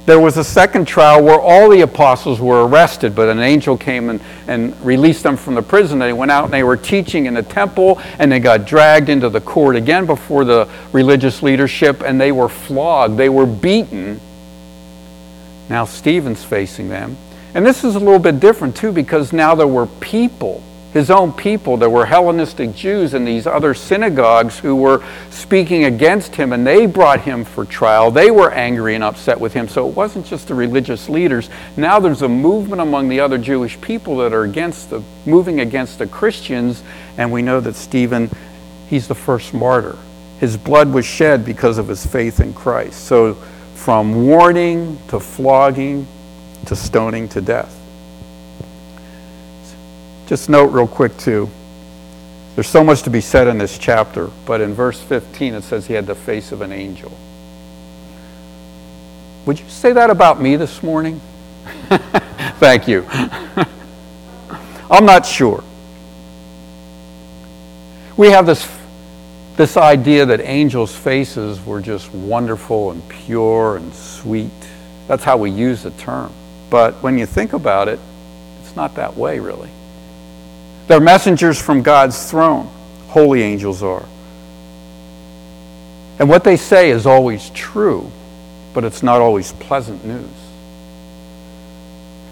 There 0.04 0.20
was 0.20 0.36
a 0.36 0.44
second 0.44 0.86
trial 0.86 1.24
where 1.24 1.40
all 1.40 1.70
the 1.70 1.80
apostles 1.80 2.40
were 2.40 2.66
arrested, 2.66 3.14
but 3.14 3.30
an 3.30 3.38
angel 3.38 3.78
came 3.78 4.10
and, 4.10 4.20
and 4.48 4.78
released 4.84 5.22
them 5.22 5.38
from 5.38 5.54
the 5.54 5.62
prison. 5.62 5.98
They 5.98 6.12
went 6.12 6.30
out 6.30 6.44
and 6.44 6.52
they 6.52 6.62
were 6.62 6.76
teaching 6.76 7.24
in 7.24 7.32
the 7.32 7.42
temple, 7.42 7.98
and 8.18 8.30
they 8.30 8.38
got 8.38 8.66
dragged 8.66 9.08
into 9.08 9.30
the 9.30 9.40
court 9.40 9.76
again 9.76 10.04
before 10.04 10.44
the 10.44 10.68
religious 10.92 11.42
leadership, 11.42 12.02
and 12.02 12.20
they 12.20 12.32
were 12.32 12.50
flogged. 12.50 13.16
They 13.16 13.30
were 13.30 13.46
beaten. 13.46 14.20
Now 15.70 15.84
Stephen's 15.84 16.44
facing 16.44 16.88
them. 16.88 17.16
And 17.54 17.64
this 17.64 17.84
is 17.84 17.94
a 17.94 17.98
little 18.00 18.18
bit 18.18 18.40
different 18.40 18.76
too 18.76 18.90
because 18.90 19.32
now 19.32 19.54
there 19.54 19.68
were 19.68 19.86
people, 19.86 20.62
his 20.92 21.10
own 21.10 21.32
people, 21.32 21.76
there 21.76 21.88
were 21.88 22.04
Hellenistic 22.04 22.74
Jews 22.74 23.14
in 23.14 23.24
these 23.24 23.46
other 23.46 23.72
synagogues 23.72 24.58
who 24.58 24.74
were 24.74 25.04
speaking 25.30 25.84
against 25.84 26.34
him 26.34 26.52
and 26.52 26.66
they 26.66 26.86
brought 26.86 27.20
him 27.20 27.44
for 27.44 27.64
trial. 27.64 28.10
They 28.10 28.32
were 28.32 28.50
angry 28.50 28.96
and 28.96 29.04
upset 29.04 29.38
with 29.38 29.52
him. 29.52 29.68
So 29.68 29.88
it 29.88 29.94
wasn't 29.94 30.26
just 30.26 30.48
the 30.48 30.54
religious 30.54 31.08
leaders. 31.08 31.48
Now 31.76 32.00
there's 32.00 32.22
a 32.22 32.28
movement 32.28 32.82
among 32.82 33.08
the 33.08 33.20
other 33.20 33.38
Jewish 33.38 33.80
people 33.80 34.16
that 34.18 34.32
are 34.32 34.42
against 34.42 34.90
the 34.90 35.02
moving 35.24 35.60
against 35.60 36.00
the 36.00 36.06
Christians 36.08 36.82
and 37.16 37.30
we 37.30 37.42
know 37.42 37.60
that 37.60 37.76
Stephen 37.76 38.28
he's 38.88 39.06
the 39.06 39.14
first 39.14 39.54
martyr. 39.54 39.96
His 40.40 40.56
blood 40.56 40.92
was 40.92 41.06
shed 41.06 41.44
because 41.44 41.78
of 41.78 41.86
his 41.86 42.04
faith 42.04 42.40
in 42.40 42.54
Christ. 42.54 43.04
So 43.04 43.36
from 43.84 44.26
warning 44.26 44.98
to 45.08 45.18
flogging 45.18 46.06
to 46.66 46.76
stoning 46.76 47.26
to 47.30 47.40
death. 47.40 47.74
Just 50.26 50.50
note 50.50 50.66
real 50.66 50.86
quick, 50.86 51.16
too. 51.16 51.48
There's 52.54 52.68
so 52.68 52.84
much 52.84 53.02
to 53.04 53.10
be 53.10 53.22
said 53.22 53.48
in 53.48 53.56
this 53.56 53.78
chapter, 53.78 54.30
but 54.44 54.60
in 54.60 54.74
verse 54.74 55.00
15 55.00 55.54
it 55.54 55.62
says 55.62 55.86
he 55.86 55.94
had 55.94 56.06
the 56.06 56.14
face 56.14 56.52
of 56.52 56.60
an 56.60 56.72
angel. 56.72 57.10
Would 59.46 59.58
you 59.58 59.68
say 59.68 59.92
that 59.92 60.10
about 60.10 60.42
me 60.42 60.56
this 60.56 60.82
morning? 60.82 61.20
Thank 62.58 62.86
you. 62.86 63.06
I'm 64.90 65.06
not 65.06 65.24
sure. 65.24 65.64
We 68.18 68.28
have 68.28 68.44
this, 68.44 68.70
this 69.60 69.76
idea 69.76 70.24
that 70.24 70.40
angels' 70.40 70.96
faces 70.96 71.62
were 71.66 71.82
just 71.82 72.10
wonderful 72.14 72.92
and 72.92 73.06
pure 73.10 73.76
and 73.76 73.92
sweet. 73.92 74.50
That's 75.06 75.22
how 75.22 75.36
we 75.36 75.50
use 75.50 75.82
the 75.82 75.90
term. 75.90 76.32
But 76.70 76.94
when 77.02 77.18
you 77.18 77.26
think 77.26 77.52
about 77.52 77.86
it, 77.86 78.00
it's 78.62 78.74
not 78.74 78.94
that 78.94 79.18
way, 79.18 79.38
really. 79.38 79.68
They're 80.86 80.98
messengers 80.98 81.60
from 81.60 81.82
God's 81.82 82.30
throne, 82.30 82.70
holy 83.08 83.42
angels 83.42 83.82
are. 83.82 84.06
And 86.18 86.26
what 86.26 86.42
they 86.42 86.56
say 86.56 86.88
is 86.88 87.04
always 87.04 87.50
true, 87.50 88.10
but 88.72 88.82
it's 88.82 89.02
not 89.02 89.20
always 89.20 89.52
pleasant 89.52 90.02
news. 90.06 90.24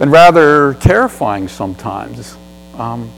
And 0.00 0.10
rather 0.10 0.72
terrifying 0.80 1.48
sometimes. 1.48 2.38
Um, 2.78 3.10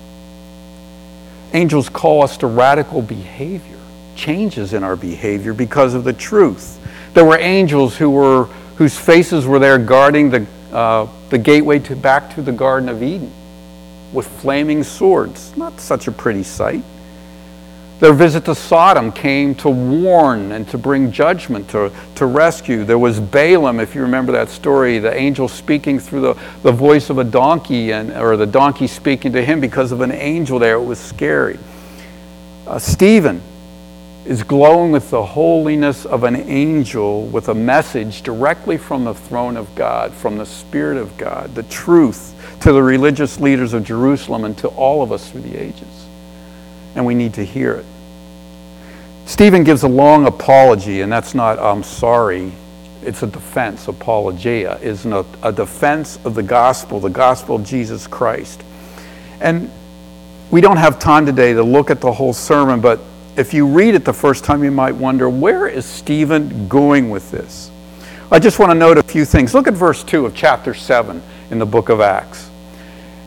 angels 1.52 1.88
call 1.88 2.24
us 2.24 2.38
to 2.38 2.48
radical 2.48 3.02
behavior, 3.02 3.78
changes 4.20 4.72
in 4.72 4.84
our 4.84 4.96
behavior 4.96 5.54
because 5.54 5.94
of 5.94 6.04
the 6.04 6.12
truth. 6.12 6.78
There 7.14 7.24
were 7.24 7.38
angels 7.38 7.96
who 7.96 8.10
were, 8.10 8.44
whose 8.76 8.96
faces 8.96 9.46
were 9.46 9.58
there 9.58 9.78
guarding 9.78 10.30
the 10.30 10.46
uh, 10.72 11.08
the 11.30 11.38
gateway 11.38 11.78
to 11.78 11.96
back 11.96 12.34
to 12.34 12.42
the 12.42 12.52
Garden 12.52 12.88
of 12.88 13.02
Eden 13.02 13.32
with 14.12 14.26
flaming 14.40 14.82
swords. 14.82 15.56
Not 15.56 15.80
such 15.80 16.08
a 16.08 16.12
pretty 16.12 16.42
sight. 16.42 16.84
Their 18.00 18.12
visit 18.12 18.44
to 18.46 18.54
Sodom 18.54 19.12
came 19.12 19.54
to 19.56 19.68
warn 19.68 20.52
and 20.52 20.66
to 20.68 20.78
bring 20.78 21.12
judgment, 21.12 21.68
to, 21.70 21.92
to 22.14 22.26
rescue. 22.26 22.84
There 22.84 22.98
was 22.98 23.20
Balaam, 23.20 23.78
if 23.78 23.94
you 23.94 24.00
remember 24.02 24.32
that 24.32 24.48
story, 24.48 24.98
the 24.98 25.14
angel 25.14 25.48
speaking 25.48 25.98
through 25.98 26.22
the, 26.22 26.34
the 26.62 26.72
voice 26.72 27.10
of 27.10 27.18
a 27.18 27.24
donkey, 27.24 27.92
and, 27.92 28.10
or 28.12 28.36
the 28.36 28.46
donkey 28.46 28.86
speaking 28.86 29.32
to 29.32 29.44
him 29.44 29.60
because 29.60 29.92
of 29.92 30.00
an 30.00 30.12
angel 30.12 30.58
there. 30.58 30.76
It 30.76 30.84
was 30.84 30.98
scary. 30.98 31.58
Uh, 32.66 32.78
Stephen, 32.78 33.42
is 34.24 34.42
glowing 34.42 34.92
with 34.92 35.10
the 35.10 35.24
holiness 35.24 36.04
of 36.04 36.24
an 36.24 36.36
angel 36.36 37.26
with 37.26 37.48
a 37.48 37.54
message 37.54 38.22
directly 38.22 38.76
from 38.76 39.04
the 39.04 39.14
throne 39.14 39.56
of 39.56 39.74
God, 39.74 40.12
from 40.12 40.36
the 40.36 40.44
Spirit 40.44 40.98
of 40.98 41.16
God, 41.16 41.54
the 41.54 41.62
truth 41.64 42.34
to 42.60 42.72
the 42.72 42.82
religious 42.82 43.40
leaders 43.40 43.72
of 43.72 43.84
Jerusalem 43.84 44.44
and 44.44 44.56
to 44.58 44.68
all 44.68 45.02
of 45.02 45.10
us 45.10 45.30
through 45.30 45.42
the 45.42 45.56
ages. 45.56 46.06
And 46.94 47.06
we 47.06 47.14
need 47.14 47.34
to 47.34 47.44
hear 47.44 47.74
it. 47.74 47.86
Stephen 49.24 49.64
gives 49.64 49.84
a 49.84 49.88
long 49.88 50.26
apology, 50.26 51.00
and 51.00 51.10
that's 51.10 51.34
not, 51.34 51.58
I'm 51.58 51.82
sorry, 51.82 52.52
it's 53.02 53.22
a 53.22 53.26
defense. 53.26 53.88
Apologia 53.88 54.76
is 54.82 55.06
a, 55.06 55.24
a 55.42 55.52
defense 55.52 56.18
of 56.24 56.34
the 56.34 56.42
gospel, 56.42 57.00
the 57.00 57.08
gospel 57.08 57.56
of 57.56 57.64
Jesus 57.64 58.06
Christ. 58.06 58.62
And 59.40 59.70
we 60.50 60.60
don't 60.60 60.76
have 60.76 60.98
time 60.98 61.24
today 61.24 61.54
to 61.54 61.62
look 61.62 61.90
at 61.90 62.00
the 62.00 62.12
whole 62.12 62.32
sermon, 62.32 62.80
but 62.80 63.00
if 63.36 63.54
you 63.54 63.66
read 63.66 63.94
it 63.94 64.04
the 64.04 64.12
first 64.12 64.44
time, 64.44 64.62
you 64.64 64.70
might 64.70 64.94
wonder, 64.94 65.28
where 65.28 65.66
is 65.66 65.86
Stephen 65.86 66.68
going 66.68 67.10
with 67.10 67.30
this? 67.30 67.70
I 68.30 68.38
just 68.38 68.58
want 68.58 68.70
to 68.70 68.78
note 68.78 68.98
a 68.98 69.02
few 69.02 69.24
things. 69.24 69.54
Look 69.54 69.66
at 69.66 69.74
verse 69.74 70.04
2 70.04 70.26
of 70.26 70.34
chapter 70.34 70.74
7 70.74 71.22
in 71.50 71.58
the 71.58 71.66
book 71.66 71.88
of 71.88 72.00
Acts. 72.00 72.50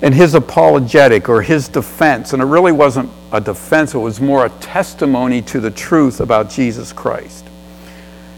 And 0.01 0.13
his 0.13 0.33
apologetic 0.33 1.29
or 1.29 1.41
his 1.41 1.67
defense, 1.67 2.33
and 2.33 2.41
it 2.41 2.45
really 2.45 2.71
wasn't 2.71 3.09
a 3.31 3.39
defense, 3.39 3.93
it 3.93 3.99
was 3.99 4.19
more 4.19 4.45
a 4.45 4.49
testimony 4.49 5.41
to 5.43 5.59
the 5.59 5.71
truth 5.71 6.19
about 6.19 6.49
Jesus 6.49 6.91
Christ. 6.91 7.45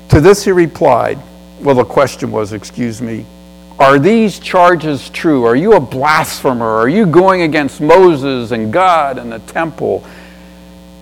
To 0.09 0.21
this 0.21 0.45
he 0.45 0.51
replied, 0.51 1.19
well, 1.61 1.75
the 1.75 1.85
question 1.85 2.31
was, 2.31 2.53
excuse 2.53 3.01
me, 3.01 3.25
are 3.77 3.99
these 3.99 4.39
charges 4.39 5.09
true? 5.09 5.43
Are 5.43 5.55
you 5.55 5.73
a 5.73 5.79
blasphemer? 5.79 6.65
Are 6.65 6.87
you 6.87 7.05
going 7.05 7.41
against 7.41 7.81
Moses 7.81 8.51
and 8.51 8.71
God 8.71 9.17
and 9.17 9.31
the 9.31 9.39
temple? 9.39 10.03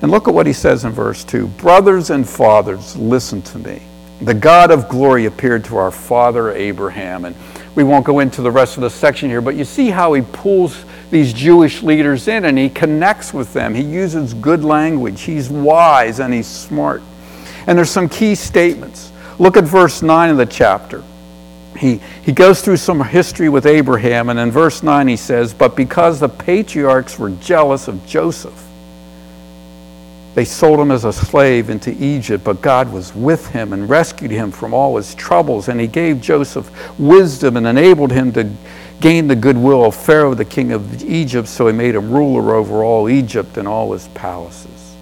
And 0.03 0.12
look 0.12 0.27
at 0.27 0.33
what 0.33 0.45
he 0.45 0.51
says 0.51 0.83
in 0.83 0.91
verse 0.91 1.24
2 1.24 1.48
Brothers 1.48 2.10
and 2.10 2.27
fathers, 2.27 2.95
listen 2.98 3.41
to 3.43 3.57
me. 3.57 3.81
The 4.22 4.33
God 4.33 4.69
of 4.69 4.89
glory 4.89 5.25
appeared 5.25 5.63
to 5.65 5.77
our 5.77 5.91
father 5.91 6.51
Abraham. 6.51 7.24
And 7.24 7.36
we 7.74 7.86
won't 7.86 8.05
go 8.05 8.19
into 8.19 8.41
the 8.41 8.51
rest 8.51 8.75
of 8.75 8.81
the 8.81 8.89
section 8.89 9.29
here, 9.29 9.41
but 9.41 9.55
you 9.55 9.63
see 9.63 9.89
how 9.89 10.12
he 10.12 10.22
pulls 10.22 10.83
these 11.10 11.31
Jewish 11.31 11.83
leaders 11.83 12.27
in 12.27 12.45
and 12.45 12.57
he 12.57 12.69
connects 12.69 13.33
with 13.33 13.53
them. 13.53 13.74
He 13.74 13.81
uses 13.81 14.33
good 14.33 14.65
language. 14.65 15.22
He's 15.22 15.50
wise 15.50 16.19
and 16.19 16.33
he's 16.33 16.48
smart. 16.48 17.01
And 17.65 17.77
there's 17.77 17.89
some 17.89 18.10
key 18.10 18.36
statements. 18.36 19.13
Look 19.39 19.55
at 19.55 19.63
verse 19.63 20.01
9 20.01 20.31
of 20.31 20.38
the 20.38 20.45
chapter. 20.45 21.01
He, 21.77 22.01
he 22.24 22.33
goes 22.33 22.62
through 22.62 22.77
some 22.77 23.03
history 23.03 23.48
with 23.50 23.65
Abraham, 23.65 24.29
and 24.29 24.38
in 24.38 24.51
verse 24.51 24.83
9 24.83 25.07
he 25.07 25.17
says, 25.17 25.53
But 25.53 25.75
because 25.75 26.19
the 26.19 26.29
patriarchs 26.29 27.17
were 27.17 27.31
jealous 27.31 27.88
of 27.88 28.05
Joseph, 28.05 28.62
they 30.35 30.45
sold 30.45 30.79
him 30.79 30.89
as 30.89 31.05
a 31.05 31.13
slave 31.13 31.69
into 31.69 31.91
Egypt, 32.03 32.43
but 32.43 32.61
God 32.61 32.91
was 32.91 33.13
with 33.13 33.47
him 33.49 33.71
and 33.71 33.87
rescued 33.87 34.31
him 34.31 34.51
from 34.51 34.73
all 34.73 34.97
his 34.97 35.13
troubles. 35.13 35.67
And 35.67 35.79
he 35.79 35.85
gave 35.85 36.21
Joseph 36.21 36.71
wisdom 36.99 37.55
and 37.55 37.67
enabled 37.67 38.11
him 38.11 38.31
to 38.33 38.51
gain 38.99 39.27
the 39.27 39.35
goodwill 39.35 39.85
of 39.85 39.95
Pharaoh, 39.95 40.33
the 40.33 40.45
king 40.45 40.71
of 40.71 41.03
Egypt, 41.03 41.47
so 41.47 41.67
he 41.67 41.73
made 41.73 41.93
him 41.93 42.11
ruler 42.11 42.55
over 42.55 42.83
all 42.83 43.09
Egypt 43.09 43.57
and 43.57 43.67
all 43.67 43.93
his 43.93 44.07
palaces. 44.09 44.95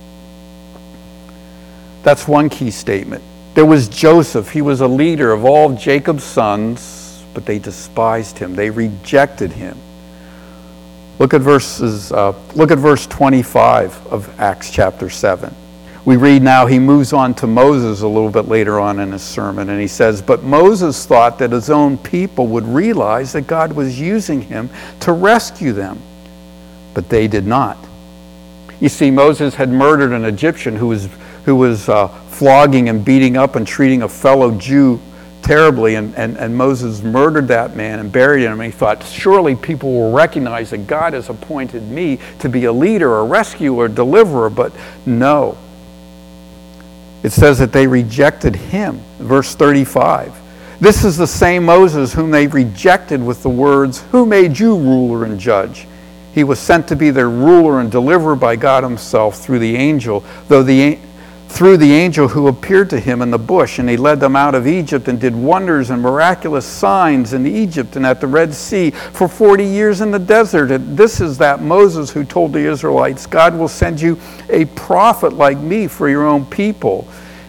That's 2.03 2.27
one 2.27 2.49
key 2.49 2.71
statement. 2.71 3.23
There 3.53 3.65
was 3.65 3.87
Joseph. 3.87 4.49
He 4.49 4.61
was 4.61 4.81
a 4.81 4.87
leader 4.87 5.31
of 5.31 5.45
all 5.45 5.73
Jacob's 5.75 6.23
sons, 6.23 7.23
but 7.33 7.45
they 7.45 7.59
despised 7.59 8.37
him, 8.37 8.55
they 8.55 8.69
rejected 8.69 9.51
him. 9.51 9.77
Look 11.21 11.35
at 11.35 11.41
verses. 11.41 12.11
Uh, 12.11 12.33
look 12.55 12.71
at 12.71 12.79
verse 12.79 13.05
25 13.05 14.07
of 14.07 14.39
Acts 14.39 14.71
chapter 14.71 15.07
7. 15.07 15.53
we 16.03 16.17
read 16.17 16.41
now 16.41 16.65
he 16.65 16.79
moves 16.79 17.13
on 17.13 17.35
to 17.35 17.45
Moses 17.45 18.01
a 18.01 18.07
little 18.07 18.31
bit 18.31 18.47
later 18.47 18.79
on 18.79 18.99
in 18.99 19.11
his 19.11 19.21
sermon, 19.21 19.69
and 19.69 19.79
he 19.79 19.85
says, 19.85 20.19
But 20.19 20.41
Moses 20.41 21.05
thought 21.05 21.37
that 21.37 21.51
his 21.51 21.69
own 21.69 21.99
people 21.99 22.47
would 22.47 22.65
realize 22.65 23.33
that 23.33 23.45
God 23.45 23.71
was 23.71 23.99
using 23.99 24.41
him 24.41 24.71
to 25.01 25.13
rescue 25.13 25.73
them, 25.73 26.01
but 26.95 27.07
they 27.07 27.27
did 27.27 27.45
not. 27.45 27.77
You 28.79 28.89
see, 28.89 29.11
Moses 29.11 29.53
had 29.53 29.69
murdered 29.69 30.13
an 30.13 30.25
Egyptian 30.25 30.75
who 30.75 30.87
was, 30.87 31.07
who 31.45 31.55
was 31.55 31.87
uh, 31.87 32.07
flogging 32.07 32.89
and 32.89 33.05
beating 33.05 33.37
up 33.37 33.55
and 33.55 33.67
treating 33.67 34.01
a 34.01 34.09
fellow 34.09 34.57
Jew 34.57 34.99
terribly, 35.51 35.95
and, 35.95 36.15
and, 36.15 36.37
and 36.37 36.55
Moses 36.55 37.01
murdered 37.01 37.49
that 37.49 37.75
man 37.75 37.99
and 37.99 38.09
buried 38.09 38.43
him. 38.43 38.53
And 38.53 38.63
he 38.63 38.71
thought, 38.71 39.03
surely 39.03 39.53
people 39.53 39.91
will 39.91 40.13
recognize 40.13 40.69
that 40.69 40.87
God 40.87 41.11
has 41.11 41.27
appointed 41.27 41.83
me 41.83 42.19
to 42.39 42.47
be 42.47 42.63
a 42.63 42.71
leader, 42.71 43.17
a 43.17 43.25
rescuer, 43.25 43.87
a 43.87 43.89
deliverer, 43.89 44.49
but 44.49 44.71
no. 45.05 45.57
It 47.21 47.33
says 47.33 47.59
that 47.59 47.73
they 47.73 47.85
rejected 47.85 48.55
him. 48.55 49.01
Verse 49.19 49.53
35. 49.53 50.33
This 50.79 51.03
is 51.03 51.17
the 51.17 51.27
same 51.27 51.65
Moses 51.65 52.13
whom 52.13 52.31
they 52.31 52.47
rejected 52.47 53.21
with 53.21 53.43
the 53.43 53.49
words, 53.49 54.03
Who 54.11 54.25
made 54.25 54.57
you 54.57 54.77
ruler 54.77 55.25
and 55.25 55.37
judge? 55.37 55.85
He 56.33 56.45
was 56.45 56.59
sent 56.59 56.87
to 56.87 56.95
be 56.95 57.09
their 57.09 57.29
ruler 57.29 57.81
and 57.81 57.91
deliverer 57.91 58.37
by 58.37 58.55
God 58.55 58.85
Himself 58.85 59.43
through 59.43 59.59
the 59.59 59.75
angel, 59.75 60.23
though 60.47 60.63
the 60.63 60.97
through 61.51 61.75
the 61.77 61.91
angel 61.91 62.29
who 62.29 62.47
appeared 62.47 62.89
to 62.89 62.99
him 62.99 63.21
in 63.21 63.29
the 63.29 63.37
bush, 63.37 63.77
and 63.77 63.89
he 63.89 63.97
led 63.97 64.19
them 64.21 64.35
out 64.35 64.55
of 64.55 64.65
Egypt 64.65 65.09
and 65.09 65.19
did 65.19 65.35
wonders 65.35 65.89
and 65.89 66.01
miraculous 66.01 66.65
signs 66.65 67.33
in 67.33 67.45
Egypt 67.45 67.97
and 67.97 68.05
at 68.05 68.21
the 68.21 68.27
Red 68.27 68.53
Sea 68.53 68.91
for 68.91 69.27
40 69.27 69.65
years 69.65 69.99
in 69.99 70.11
the 70.11 70.19
desert. 70.19 70.71
And 70.71 70.97
this 70.97 71.19
is 71.19 71.37
that 71.39 71.61
Moses 71.61 72.09
who 72.09 72.23
told 72.23 72.53
the 72.53 72.59
Israelites, 72.59 73.25
God 73.25 73.55
will 73.55 73.67
send 73.67 73.99
you 73.99 74.17
a 74.49 74.65
prophet 74.65 75.33
like 75.33 75.57
me 75.57 75.87
for 75.87 76.07
your 76.07 76.25
own 76.25 76.45
people. 76.45 77.07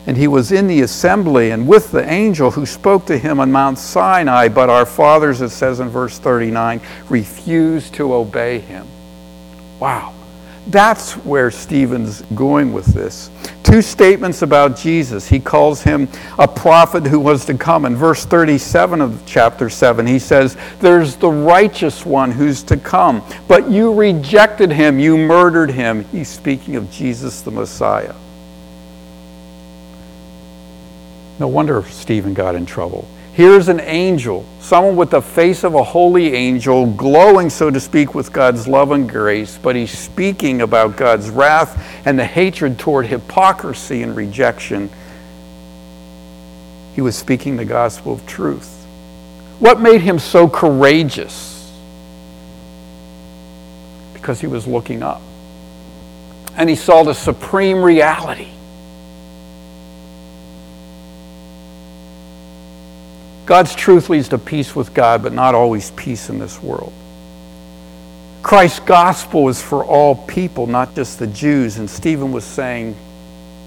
And 0.08 0.16
he 0.16 0.26
was 0.26 0.50
in 0.50 0.66
the 0.66 0.80
assembly 0.80 1.52
and 1.52 1.68
with 1.68 1.92
the 1.92 2.04
angel 2.10 2.50
who 2.50 2.66
spoke 2.66 3.06
to 3.06 3.16
him 3.16 3.38
on 3.38 3.52
Mount 3.52 3.78
Sinai, 3.78 4.48
but 4.48 4.68
our 4.68 4.84
fathers, 4.84 5.40
it 5.40 5.50
says 5.50 5.78
in 5.78 5.88
verse 5.88 6.18
39, 6.18 6.80
refused 7.08 7.94
to 7.94 8.12
obey 8.12 8.58
him. 8.58 8.86
Wow. 9.78 10.12
That's 10.68 11.12
where 11.12 11.50
Stephen's 11.50 12.22
going 12.34 12.72
with 12.72 12.86
this. 12.86 13.30
Two 13.64 13.82
statements 13.82 14.42
about 14.42 14.76
Jesus. 14.76 15.28
He 15.28 15.40
calls 15.40 15.82
him 15.82 16.08
a 16.38 16.46
prophet 16.46 17.06
who 17.06 17.18
was 17.18 17.44
to 17.46 17.54
come. 17.54 17.84
In 17.84 17.96
verse 17.96 18.24
37 18.24 19.00
of 19.00 19.22
chapter 19.26 19.68
7, 19.68 20.06
he 20.06 20.18
says, 20.18 20.56
There's 20.78 21.16
the 21.16 21.30
righteous 21.30 22.06
one 22.06 22.30
who's 22.30 22.62
to 22.64 22.76
come, 22.76 23.24
but 23.48 23.70
you 23.70 23.92
rejected 23.92 24.70
him, 24.70 24.98
you 24.98 25.16
murdered 25.16 25.70
him. 25.70 26.04
He's 26.06 26.28
speaking 26.28 26.76
of 26.76 26.90
Jesus 26.90 27.40
the 27.40 27.50
Messiah. 27.50 28.14
No 31.38 31.48
wonder 31.48 31.82
Stephen 31.84 32.34
got 32.34 32.54
in 32.54 32.66
trouble. 32.66 33.08
Here's 33.32 33.68
an 33.68 33.80
angel, 33.80 34.44
someone 34.60 34.94
with 34.94 35.10
the 35.10 35.22
face 35.22 35.64
of 35.64 35.74
a 35.74 35.82
holy 35.82 36.34
angel, 36.34 36.84
glowing, 36.92 37.48
so 37.48 37.70
to 37.70 37.80
speak, 37.80 38.14
with 38.14 38.30
God's 38.30 38.68
love 38.68 38.90
and 38.90 39.08
grace, 39.08 39.58
but 39.62 39.74
he's 39.74 39.96
speaking 39.98 40.60
about 40.60 40.98
God's 40.98 41.30
wrath 41.30 41.82
and 42.04 42.18
the 42.18 42.26
hatred 42.26 42.78
toward 42.78 43.06
hypocrisy 43.06 44.02
and 44.02 44.14
rejection. 44.14 44.90
He 46.94 47.00
was 47.00 47.16
speaking 47.16 47.56
the 47.56 47.64
gospel 47.64 48.12
of 48.12 48.26
truth. 48.26 48.84
What 49.60 49.80
made 49.80 50.02
him 50.02 50.18
so 50.18 50.46
courageous? 50.46 51.72
Because 54.12 54.42
he 54.42 54.46
was 54.46 54.66
looking 54.66 55.02
up. 55.02 55.22
And 56.54 56.68
he 56.68 56.76
saw 56.76 57.02
the 57.02 57.14
supreme 57.14 57.82
reality 57.82 58.50
God's 63.44 63.74
truth 63.74 64.08
leads 64.08 64.28
to 64.28 64.38
peace 64.38 64.76
with 64.76 64.94
God, 64.94 65.22
but 65.22 65.32
not 65.32 65.54
always 65.54 65.90
peace 65.92 66.28
in 66.28 66.38
this 66.38 66.62
world. 66.62 66.92
Christ's 68.42 68.80
gospel 68.80 69.48
is 69.48 69.62
for 69.62 69.84
all 69.84 70.14
people, 70.14 70.66
not 70.66 70.94
just 70.94 71.18
the 71.18 71.26
Jews. 71.28 71.78
And 71.78 71.88
Stephen 71.88 72.32
was 72.32 72.44
saying, 72.44 72.96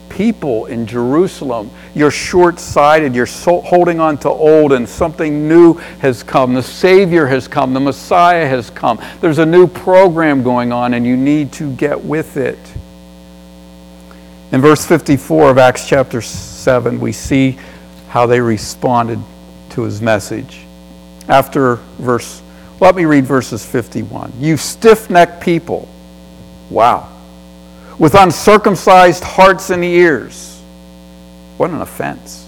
People 0.10 0.68
in 0.68 0.86
Jerusalem, 0.86 1.72
you're 1.94 2.12
short 2.12 2.60
sighted, 2.60 3.16
you're 3.16 3.26
so 3.26 3.60
holding 3.62 4.00
on 4.00 4.18
to 4.20 4.30
old, 4.30 4.72
and 4.72 4.88
something 4.88 5.48
new 5.48 5.74
has 6.00 6.24
come. 6.24 6.54
The 6.54 6.64
Savior 6.64 7.26
has 7.26 7.48
come, 7.48 7.74
the 7.74 7.80
Messiah 7.80 8.48
has 8.48 8.70
come. 8.70 9.02
There's 9.20 9.40
a 9.40 9.46
new 9.46 9.68
program 9.68 10.44
going 10.44 10.72
on, 10.72 10.94
and 10.94 11.06
you 11.06 11.18
need 11.18 11.52
to 11.54 11.74
get 11.76 12.02
with 12.02 12.38
it. 12.38 12.60
In 14.52 14.62
verse 14.62 14.86
54 14.86 15.50
of 15.50 15.58
Acts 15.58 15.88
chapter 15.88 16.22
7, 16.22 17.00
we 17.00 17.12
see 17.12 17.58
how 18.10 18.26
they 18.26 18.40
responded 18.40 19.20
to 19.76 19.84
his 19.84 20.02
message. 20.02 20.66
After 21.28 21.76
verse, 22.00 22.42
let 22.80 22.96
me 22.96 23.06
read 23.06 23.26
verses 23.26 23.66
51. 23.66 24.34
You 24.40 24.58
stiff 24.58 25.10
necked 25.10 25.42
people, 25.42 25.88
wow, 26.70 27.10
with 28.00 28.16
uncircumcised 28.16 29.24
hearts 29.24 29.70
and 29.70 29.84
ears. 29.84 30.62
What 31.58 31.72
an 31.72 31.82
offense. 31.82 32.48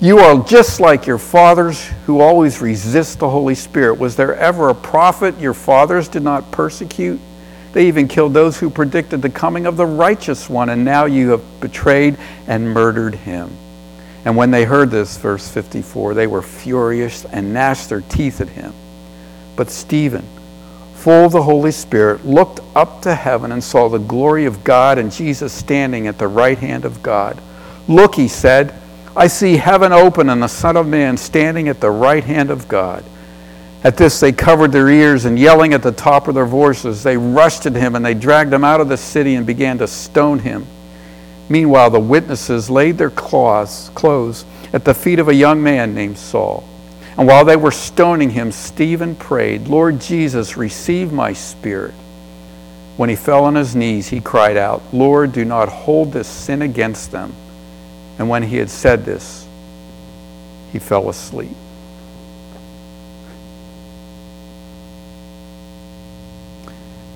You 0.00 0.18
are 0.18 0.42
just 0.44 0.80
like 0.80 1.06
your 1.06 1.18
fathers 1.18 1.88
who 2.06 2.20
always 2.20 2.60
resist 2.60 3.18
the 3.18 3.28
Holy 3.28 3.54
Spirit. 3.54 3.98
Was 3.98 4.16
there 4.16 4.34
ever 4.36 4.70
a 4.70 4.74
prophet 4.74 5.38
your 5.38 5.54
fathers 5.54 6.08
did 6.08 6.22
not 6.22 6.50
persecute? 6.50 7.20
They 7.72 7.86
even 7.86 8.08
killed 8.08 8.34
those 8.34 8.58
who 8.58 8.70
predicted 8.70 9.22
the 9.22 9.30
coming 9.30 9.66
of 9.66 9.76
the 9.76 9.86
righteous 9.86 10.48
one, 10.48 10.70
and 10.70 10.84
now 10.84 11.04
you 11.04 11.30
have 11.30 11.60
betrayed 11.60 12.16
and 12.48 12.72
murdered 12.72 13.14
him. 13.14 13.56
And 14.24 14.36
when 14.36 14.50
they 14.50 14.64
heard 14.64 14.90
this, 14.90 15.16
verse 15.16 15.48
54, 15.48 16.14
they 16.14 16.26
were 16.26 16.42
furious 16.42 17.24
and 17.24 17.54
gnashed 17.54 17.88
their 17.88 18.02
teeth 18.02 18.40
at 18.40 18.48
him. 18.48 18.74
But 19.56 19.70
Stephen, 19.70 20.26
full 20.94 21.24
of 21.24 21.32
the 21.32 21.42
Holy 21.42 21.70
Spirit, 21.70 22.26
looked 22.26 22.60
up 22.74 23.02
to 23.02 23.14
heaven 23.14 23.52
and 23.52 23.64
saw 23.64 23.88
the 23.88 23.98
glory 23.98 24.44
of 24.44 24.62
God 24.62 24.98
and 24.98 25.10
Jesus 25.10 25.52
standing 25.52 26.06
at 26.06 26.18
the 26.18 26.28
right 26.28 26.58
hand 26.58 26.84
of 26.84 27.02
God. 27.02 27.40
Look, 27.88 28.14
he 28.14 28.28
said, 28.28 28.74
I 29.16 29.26
see 29.26 29.56
heaven 29.56 29.92
open 29.92 30.28
and 30.28 30.42
the 30.42 30.48
Son 30.48 30.76
of 30.76 30.86
Man 30.86 31.16
standing 31.16 31.68
at 31.68 31.80
the 31.80 31.90
right 31.90 32.22
hand 32.22 32.50
of 32.50 32.68
God. 32.68 33.04
At 33.82 33.96
this, 33.96 34.20
they 34.20 34.32
covered 34.32 34.72
their 34.72 34.88
ears 34.90 35.24
and 35.24 35.38
yelling 35.38 35.72
at 35.72 35.82
the 35.82 35.92
top 35.92 36.28
of 36.28 36.34
their 36.34 36.44
voices, 36.44 37.02
they 37.02 37.16
rushed 37.16 37.64
at 37.64 37.74
him 37.74 37.96
and 37.96 38.04
they 38.04 38.12
dragged 38.12 38.52
him 38.52 38.62
out 38.62 38.80
of 38.80 38.88
the 38.90 38.98
city 38.98 39.34
and 39.34 39.46
began 39.46 39.78
to 39.78 39.86
stone 39.86 40.38
him. 40.38 40.66
Meanwhile, 41.50 41.90
the 41.90 42.00
witnesses 42.00 42.70
laid 42.70 42.96
their 42.96 43.10
cloths, 43.10 43.90
clothes 43.90 44.44
at 44.72 44.84
the 44.84 44.94
feet 44.94 45.18
of 45.18 45.28
a 45.28 45.34
young 45.34 45.60
man 45.62 45.94
named 45.96 46.16
Saul. 46.16 46.62
And 47.18 47.26
while 47.26 47.44
they 47.44 47.56
were 47.56 47.72
stoning 47.72 48.30
him, 48.30 48.52
Stephen 48.52 49.16
prayed, 49.16 49.66
Lord 49.66 50.00
Jesus, 50.00 50.56
receive 50.56 51.12
my 51.12 51.32
spirit. 51.32 51.92
When 52.96 53.08
he 53.10 53.16
fell 53.16 53.44
on 53.44 53.56
his 53.56 53.74
knees, 53.74 54.08
he 54.08 54.20
cried 54.20 54.56
out, 54.56 54.80
Lord, 54.92 55.32
do 55.32 55.44
not 55.44 55.68
hold 55.68 56.12
this 56.12 56.28
sin 56.28 56.62
against 56.62 57.10
them. 57.10 57.34
And 58.18 58.28
when 58.28 58.44
he 58.44 58.56
had 58.56 58.70
said 58.70 59.04
this, 59.04 59.44
he 60.72 60.78
fell 60.78 61.08
asleep. 61.08 61.56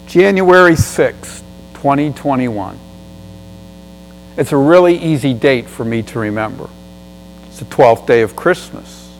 January 0.08 0.74
6, 0.74 1.42
2021. 1.74 2.80
It's 4.36 4.50
a 4.50 4.56
really 4.56 4.96
easy 4.96 5.32
date 5.32 5.66
for 5.66 5.84
me 5.84 6.02
to 6.02 6.18
remember. 6.18 6.68
It's 7.46 7.60
the 7.60 7.66
12th 7.66 8.06
day 8.06 8.22
of 8.22 8.34
Christmas. 8.34 9.12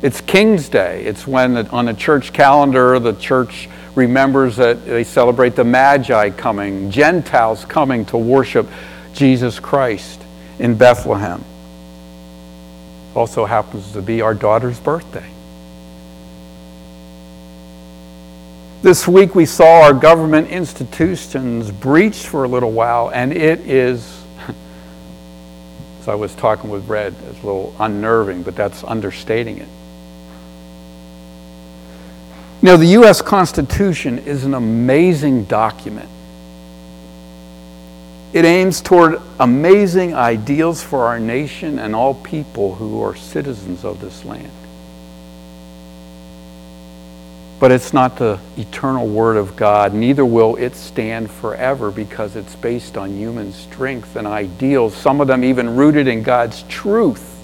It's 0.00 0.20
King's 0.20 0.68
Day. 0.68 1.04
It's 1.04 1.26
when 1.26 1.56
on 1.68 1.86
the 1.86 1.94
church 1.94 2.32
calendar 2.32 3.00
the 3.00 3.14
church 3.14 3.68
remembers 3.96 4.54
that 4.56 4.86
they 4.86 5.02
celebrate 5.02 5.56
the 5.56 5.64
Magi 5.64 6.30
coming, 6.30 6.88
Gentiles 6.88 7.64
coming 7.64 8.04
to 8.06 8.16
worship 8.16 8.68
Jesus 9.12 9.58
Christ 9.58 10.22
in 10.60 10.76
Bethlehem. 10.76 11.44
Also 13.16 13.44
happens 13.44 13.90
to 13.92 14.02
be 14.02 14.22
our 14.22 14.34
daughter's 14.34 14.78
birthday. 14.78 15.28
This 18.82 19.08
week 19.08 19.34
we 19.34 19.46
saw 19.46 19.82
our 19.82 19.92
government 19.92 20.50
institutions 20.50 21.72
breached 21.72 22.26
for 22.26 22.44
a 22.44 22.48
little 22.48 22.70
while, 22.70 23.10
and 23.12 23.32
it 23.32 23.58
is 23.60 24.17
I 26.08 26.14
was 26.14 26.34
talking 26.34 26.70
with 26.70 26.88
Red, 26.88 27.14
it's 27.28 27.42
a 27.42 27.46
little 27.46 27.74
unnerving, 27.78 28.42
but 28.42 28.56
that's 28.56 28.82
understating 28.84 29.58
it. 29.58 29.68
Know, 32.60 32.76
the 32.76 32.86
U.S. 32.86 33.22
Constitution 33.22 34.18
is 34.18 34.44
an 34.44 34.54
amazing 34.54 35.44
document. 35.44 36.08
It 38.32 38.44
aims 38.44 38.80
toward 38.80 39.22
amazing 39.38 40.14
ideals 40.14 40.82
for 40.82 41.06
our 41.06 41.20
nation 41.20 41.78
and 41.78 41.94
all 41.94 42.14
people 42.14 42.74
who 42.74 43.00
are 43.02 43.14
citizens 43.14 43.84
of 43.84 44.00
this 44.00 44.24
land. 44.24 44.50
But 47.60 47.72
it's 47.72 47.92
not 47.92 48.16
the 48.16 48.38
eternal 48.56 49.08
Word 49.08 49.36
of 49.36 49.56
God. 49.56 49.92
Neither 49.92 50.24
will 50.24 50.54
it 50.56 50.76
stand 50.76 51.28
forever 51.28 51.90
because 51.90 52.36
it's 52.36 52.54
based 52.54 52.96
on 52.96 53.16
human 53.16 53.52
strength 53.52 54.14
and 54.14 54.26
ideals, 54.26 54.96
some 54.96 55.20
of 55.20 55.26
them 55.26 55.42
even 55.42 55.74
rooted 55.74 56.06
in 56.06 56.22
God's 56.22 56.62
truth. 56.64 57.36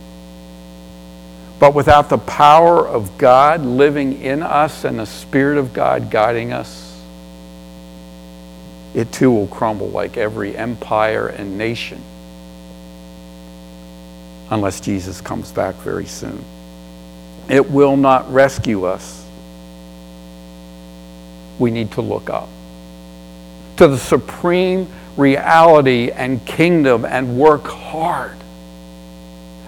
But 1.58 1.74
without 1.74 2.08
the 2.08 2.18
power 2.18 2.86
of 2.86 3.18
God 3.18 3.62
living 3.62 4.20
in 4.20 4.42
us 4.42 4.84
and 4.84 4.98
the 4.98 5.06
Spirit 5.06 5.58
of 5.58 5.72
God 5.72 6.10
guiding 6.10 6.52
us, 6.52 7.00
it 8.94 9.10
too 9.10 9.32
will 9.32 9.48
crumble 9.48 9.88
like 9.88 10.16
every 10.16 10.56
empire 10.56 11.26
and 11.26 11.58
nation 11.58 12.00
unless 14.50 14.80
Jesus 14.80 15.20
comes 15.20 15.50
back 15.50 15.74
very 15.76 16.06
soon. 16.06 16.44
It 17.48 17.68
will 17.68 17.96
not 17.96 18.32
rescue 18.32 18.84
us 18.84 19.23
we 21.58 21.70
need 21.70 21.90
to 21.92 22.00
look 22.00 22.30
up 22.30 22.48
to 23.76 23.88
the 23.88 23.98
supreme 23.98 24.86
reality 25.16 26.10
and 26.10 26.44
kingdom 26.46 27.04
and 27.04 27.38
work 27.38 27.64
hard 27.64 28.36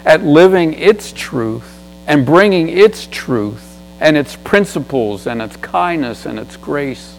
at 0.05 0.23
living 0.23 0.75
its 0.75 1.13
truth 1.13 1.81
and 2.07 2.25
bringing 2.25 2.69
its 2.69 3.07
truth 3.07 3.81
and 4.01 4.17
its 4.17 4.37
principles 4.37 5.27
and 5.27 5.41
its 5.41 5.57
kindness 5.57 6.27
and 6.27 6.39
its 6.39 6.57
grace 6.57 7.17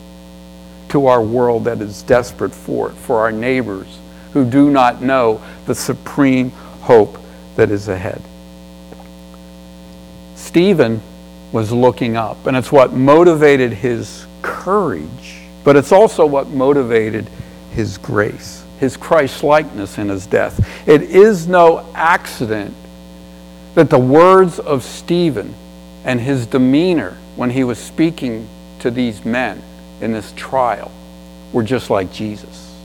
to 0.89 1.07
our 1.07 1.21
world 1.21 1.65
that 1.65 1.81
is 1.81 2.03
desperate 2.03 2.53
for 2.53 2.89
it, 2.89 2.95
for 2.95 3.19
our 3.19 3.31
neighbors 3.31 3.97
who 4.31 4.49
do 4.49 4.69
not 4.69 5.01
know 5.01 5.41
the 5.65 5.75
supreme 5.75 6.51
hope 6.81 7.17
that 7.55 7.71
is 7.71 7.87
ahead. 7.87 8.21
Stephen 10.35 11.01
was 11.51 11.71
looking 11.71 12.15
up, 12.15 12.45
and 12.45 12.55
it's 12.55 12.71
what 12.71 12.93
motivated 12.93 13.73
his 13.73 14.26
courage, 14.41 15.41
but 15.63 15.75
it's 15.75 15.91
also 15.91 16.25
what 16.25 16.49
motivated 16.49 17.29
his 17.71 17.97
grace, 17.97 18.63
his 18.79 18.97
Christ 18.97 19.43
likeness 19.43 19.97
in 19.97 20.09
his 20.09 20.25
death. 20.25 20.87
It 20.87 21.03
is 21.03 21.47
no 21.47 21.89
accident 21.93 22.73
that 23.75 23.89
the 23.89 23.99
words 23.99 24.59
of 24.59 24.83
Stephen 24.83 25.53
and 26.03 26.19
his 26.19 26.47
demeanor 26.47 27.17
when 27.35 27.49
he 27.49 27.63
was 27.63 27.77
speaking 27.77 28.47
to 28.79 28.89
these 28.89 29.23
men 29.23 29.61
in 30.01 30.11
this 30.11 30.31
trial 30.35 30.91
were 31.53 31.63
just 31.63 31.89
like 31.89 32.11
Jesus. 32.11 32.75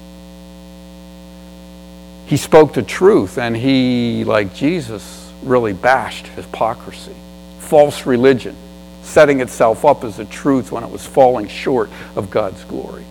He 2.27 2.37
spoke 2.37 2.73
the 2.73 2.83
truth, 2.83 3.38
and 3.38 3.57
he, 3.57 4.25
like 4.25 4.55
Jesus, 4.55 5.31
really 5.43 5.73
bashed 5.73 6.27
hypocrisy, 6.29 7.15
false 7.59 8.07
religion 8.07 8.57
setting 9.03 9.41
itself 9.41 9.85
up 9.85 10.05
as 10.05 10.19
a 10.19 10.25
truth 10.25 10.73
when 10.73 10.85
it 10.85 10.91
was 10.91 11.05
falling 11.05 11.49
short 11.49 11.91
of 12.17 12.31
God's 12.31 12.65
glory. 12.65 13.05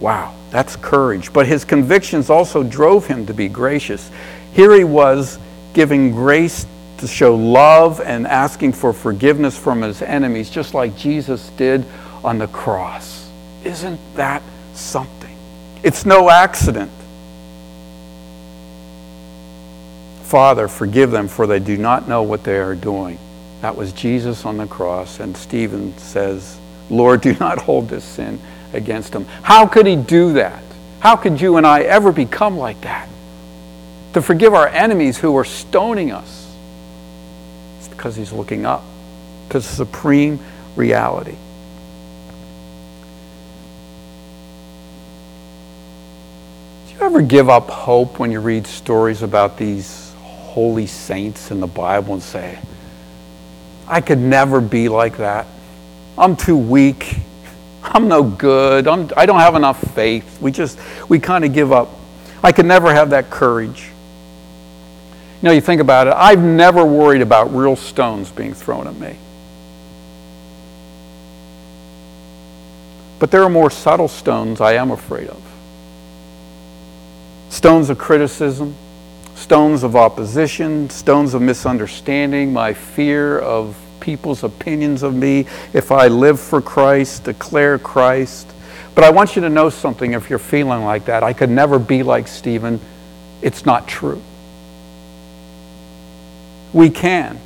Wow, 0.00 0.34
that's 0.50 0.76
courage. 0.76 1.32
But 1.32 1.46
his 1.46 1.64
convictions 1.64 2.30
also 2.30 2.62
drove 2.62 3.06
him 3.06 3.26
to 3.26 3.34
be 3.34 3.48
gracious. 3.48 4.10
Here 4.52 4.74
he 4.74 4.84
was 4.84 5.38
giving 5.74 6.12
grace 6.12 6.66
to 6.98 7.06
show 7.06 7.34
love 7.34 8.00
and 8.00 8.26
asking 8.26 8.72
for 8.72 8.92
forgiveness 8.92 9.56
from 9.56 9.82
his 9.82 10.02
enemies, 10.02 10.50
just 10.50 10.74
like 10.74 10.96
Jesus 10.96 11.50
did 11.50 11.84
on 12.24 12.38
the 12.38 12.48
cross. 12.48 13.30
Isn't 13.64 14.00
that 14.16 14.42
something? 14.74 15.36
It's 15.82 16.04
no 16.04 16.28
accident. 16.30 16.90
Father, 20.22 20.68
forgive 20.68 21.10
them, 21.10 21.26
for 21.26 21.46
they 21.46 21.58
do 21.58 21.76
not 21.76 22.08
know 22.08 22.22
what 22.22 22.44
they 22.44 22.58
are 22.58 22.74
doing. 22.74 23.18
That 23.60 23.76
was 23.76 23.92
Jesus 23.92 24.44
on 24.44 24.56
the 24.56 24.66
cross. 24.66 25.20
And 25.20 25.36
Stephen 25.36 25.96
says, 25.98 26.58
Lord, 26.88 27.20
do 27.20 27.34
not 27.34 27.58
hold 27.58 27.88
this 27.88 28.04
sin 28.04 28.40
against 28.72 29.14
him. 29.14 29.26
How 29.42 29.66
could 29.66 29.86
he 29.86 29.96
do 29.96 30.32
that? 30.34 30.62
How 31.00 31.16
could 31.16 31.40
you 31.40 31.56
and 31.56 31.66
I 31.66 31.82
ever 31.82 32.12
become 32.12 32.56
like 32.56 32.80
that? 32.82 33.08
To 34.14 34.22
forgive 34.22 34.54
our 34.54 34.68
enemies 34.68 35.18
who 35.18 35.36
are 35.36 35.44
stoning 35.44 36.10
us. 36.10 36.54
It's 37.78 37.88
because 37.88 38.16
he's 38.16 38.32
looking 38.32 38.66
up 38.66 38.84
to 39.50 39.58
the 39.58 39.62
supreme 39.62 40.38
reality. 40.76 41.36
Do 46.88 46.94
you 46.94 47.00
ever 47.02 47.22
give 47.22 47.48
up 47.48 47.68
hope 47.68 48.18
when 48.18 48.30
you 48.32 48.40
read 48.40 48.66
stories 48.66 49.22
about 49.22 49.56
these 49.56 50.12
holy 50.22 50.86
saints 50.86 51.50
in 51.50 51.60
the 51.60 51.66
Bible 51.66 52.14
and 52.14 52.22
say, 52.22 52.58
I 53.90 54.00
could 54.00 54.18
never 54.18 54.60
be 54.60 54.88
like 54.88 55.16
that. 55.18 55.46
I'm 56.16 56.36
too 56.36 56.56
weak. 56.56 57.16
I'm 57.82 58.08
no 58.08 58.22
good. 58.22 58.86
I'm, 58.86 59.10
I 59.16 59.26
don't 59.26 59.40
have 59.40 59.54
enough 59.56 59.80
faith. 59.94 60.40
We 60.40 60.52
just, 60.52 60.78
we 61.08 61.18
kind 61.18 61.44
of 61.44 61.52
give 61.52 61.72
up. 61.72 61.88
I 62.42 62.52
could 62.52 62.66
never 62.66 62.92
have 62.94 63.10
that 63.10 63.30
courage. 63.30 63.90
You 65.42 65.48
know, 65.48 65.52
you 65.52 65.60
think 65.60 65.80
about 65.80 66.06
it, 66.06 66.14
I've 66.14 66.42
never 66.42 66.84
worried 66.84 67.22
about 67.22 67.54
real 67.54 67.74
stones 67.74 68.30
being 68.30 68.54
thrown 68.54 68.86
at 68.86 68.94
me. 68.94 69.16
But 73.18 73.30
there 73.30 73.42
are 73.42 73.50
more 73.50 73.70
subtle 73.70 74.08
stones 74.08 74.60
I 74.60 74.74
am 74.74 74.90
afraid 74.90 75.28
of 75.28 75.42
stones 77.50 77.90
of 77.90 77.98
criticism, 77.98 78.74
stones 79.40 79.82
of 79.82 79.96
opposition, 79.96 80.90
stones 80.90 81.32
of 81.32 81.40
misunderstanding, 81.40 82.52
my 82.52 82.74
fear 82.74 83.38
of 83.38 83.74
people's 83.98 84.44
opinions 84.44 85.02
of 85.02 85.14
me 85.14 85.46
if 85.72 85.90
I 85.90 86.08
live 86.08 86.38
for 86.38 86.60
Christ, 86.60 87.24
declare 87.24 87.78
Christ. 87.78 88.46
But 88.94 89.04
I 89.04 89.10
want 89.10 89.36
you 89.36 89.42
to 89.42 89.48
know 89.48 89.70
something 89.70 90.12
if 90.12 90.28
you're 90.28 90.38
feeling 90.38 90.84
like 90.84 91.06
that. 91.06 91.22
I 91.22 91.32
could 91.32 91.48
never 91.48 91.78
be 91.78 92.02
like 92.02 92.28
Stephen. 92.28 92.80
It's 93.40 93.64
not 93.64 93.88
true. 93.88 94.22
We 96.74 96.90
can 96.90 97.40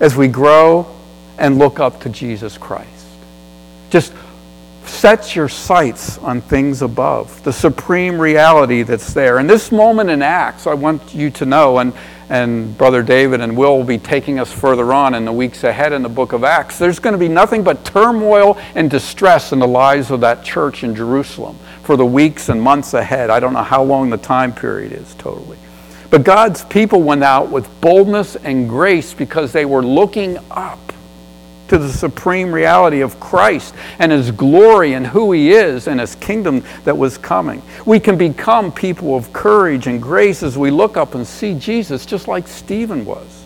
as 0.00 0.16
we 0.16 0.26
grow 0.26 0.94
and 1.38 1.58
look 1.58 1.78
up 1.78 2.00
to 2.00 2.08
Jesus 2.08 2.58
Christ. 2.58 3.06
Just 3.90 4.12
set 4.86 5.34
your 5.34 5.48
sights 5.48 6.18
on 6.18 6.40
things 6.40 6.82
above, 6.82 7.42
the 7.44 7.52
supreme 7.52 8.20
reality 8.20 8.82
that's 8.82 9.12
there. 9.12 9.38
And 9.38 9.48
this 9.48 9.72
moment 9.72 10.10
in 10.10 10.22
Acts, 10.22 10.66
I 10.66 10.74
want 10.74 11.14
you 11.14 11.30
to 11.30 11.46
know, 11.46 11.78
and, 11.78 11.92
and 12.28 12.76
Brother 12.76 13.02
David 13.02 13.40
and 13.40 13.56
Will 13.56 13.76
will 13.76 13.84
be 13.84 13.98
taking 13.98 14.38
us 14.38 14.52
further 14.52 14.92
on 14.92 15.14
in 15.14 15.24
the 15.24 15.32
weeks 15.32 15.64
ahead 15.64 15.92
in 15.92 16.02
the 16.02 16.08
book 16.08 16.32
of 16.32 16.44
Acts, 16.44 16.78
there's 16.78 16.98
going 16.98 17.12
to 17.12 17.18
be 17.18 17.28
nothing 17.28 17.62
but 17.62 17.84
turmoil 17.84 18.58
and 18.74 18.90
distress 18.90 19.52
in 19.52 19.58
the 19.58 19.68
lives 19.68 20.10
of 20.10 20.20
that 20.20 20.44
church 20.44 20.84
in 20.84 20.94
Jerusalem 20.94 21.58
for 21.82 21.96
the 21.96 22.06
weeks 22.06 22.48
and 22.48 22.60
months 22.60 22.94
ahead. 22.94 23.30
I 23.30 23.40
don't 23.40 23.52
know 23.52 23.62
how 23.62 23.82
long 23.82 24.10
the 24.10 24.16
time 24.16 24.54
period 24.54 24.92
is 24.92 25.14
totally. 25.14 25.58
But 26.10 26.24
God's 26.24 26.64
people 26.64 27.02
went 27.02 27.24
out 27.24 27.50
with 27.50 27.68
boldness 27.80 28.36
and 28.36 28.68
grace 28.68 29.12
because 29.14 29.52
they 29.52 29.64
were 29.64 29.82
looking 29.82 30.38
up 30.50 30.83
to 31.68 31.78
the 31.78 31.88
supreme 31.88 32.52
reality 32.52 33.00
of 33.00 33.18
Christ 33.20 33.74
and 33.98 34.12
His 34.12 34.30
glory 34.30 34.94
and 34.94 35.06
who 35.06 35.32
He 35.32 35.52
is 35.52 35.86
and 35.86 36.00
His 36.00 36.14
kingdom 36.16 36.62
that 36.84 36.96
was 36.96 37.18
coming. 37.18 37.62
We 37.86 38.00
can 38.00 38.18
become 38.18 38.72
people 38.72 39.16
of 39.16 39.32
courage 39.32 39.86
and 39.86 40.00
grace 40.00 40.42
as 40.42 40.58
we 40.58 40.70
look 40.70 40.96
up 40.96 41.14
and 41.14 41.26
see 41.26 41.54
Jesus, 41.54 42.06
just 42.06 42.28
like 42.28 42.46
Stephen 42.46 43.04
was. 43.04 43.44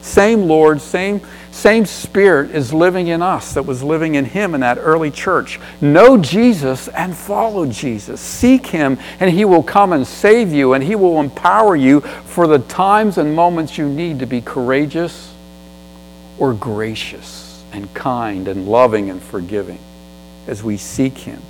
Same 0.00 0.42
Lord, 0.42 0.82
same, 0.82 1.22
same 1.50 1.86
Spirit 1.86 2.50
is 2.50 2.74
living 2.74 3.08
in 3.08 3.22
us 3.22 3.54
that 3.54 3.64
was 3.64 3.82
living 3.82 4.16
in 4.16 4.26
Him 4.26 4.54
in 4.54 4.60
that 4.60 4.76
early 4.76 5.10
church. 5.10 5.58
Know 5.80 6.18
Jesus 6.18 6.88
and 6.88 7.16
follow 7.16 7.64
Jesus. 7.64 8.20
Seek 8.20 8.66
Him, 8.66 8.98
and 9.18 9.30
He 9.30 9.46
will 9.46 9.62
come 9.62 9.94
and 9.94 10.06
save 10.06 10.52
you, 10.52 10.74
and 10.74 10.84
He 10.84 10.94
will 10.94 11.20
empower 11.20 11.74
you 11.74 12.00
for 12.00 12.46
the 12.46 12.58
times 12.58 13.16
and 13.16 13.34
moments 13.34 13.78
you 13.78 13.88
need 13.88 14.18
to 14.18 14.26
be 14.26 14.42
courageous 14.42 15.33
or 16.38 16.54
gracious 16.54 17.64
and 17.72 17.92
kind 17.94 18.48
and 18.48 18.68
loving 18.68 19.10
and 19.10 19.22
forgiving 19.22 19.78
as 20.46 20.62
we 20.62 20.76
seek 20.76 21.18
Him. 21.18 21.42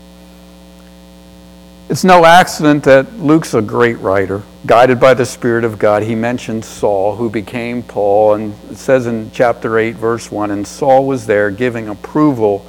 It's 1.88 2.03
no 2.03 2.25
accident 2.25 2.85
that 2.85 3.18
Luke's 3.18 3.53
a 3.53 3.61
great 3.61 3.99
writer, 3.99 4.42
guided 4.64 4.99
by 4.99 5.12
the 5.12 5.27
Spirit 5.27 5.64
of 5.64 5.79
God. 5.79 6.03
He 6.03 6.14
mentions 6.14 6.66
Saul, 6.66 7.14
who 7.14 7.29
became 7.29 7.83
Paul, 7.83 8.35
and 8.35 8.55
it 8.70 8.77
says 8.77 9.07
in 9.07 9.31
chapter 9.33 9.79
8, 9.79 9.94
verse 9.97 10.31
1 10.31 10.51
and 10.51 10.66
Saul 10.66 11.07
was 11.07 11.27
there 11.27 11.51
giving 11.51 11.88
approval 11.88 12.64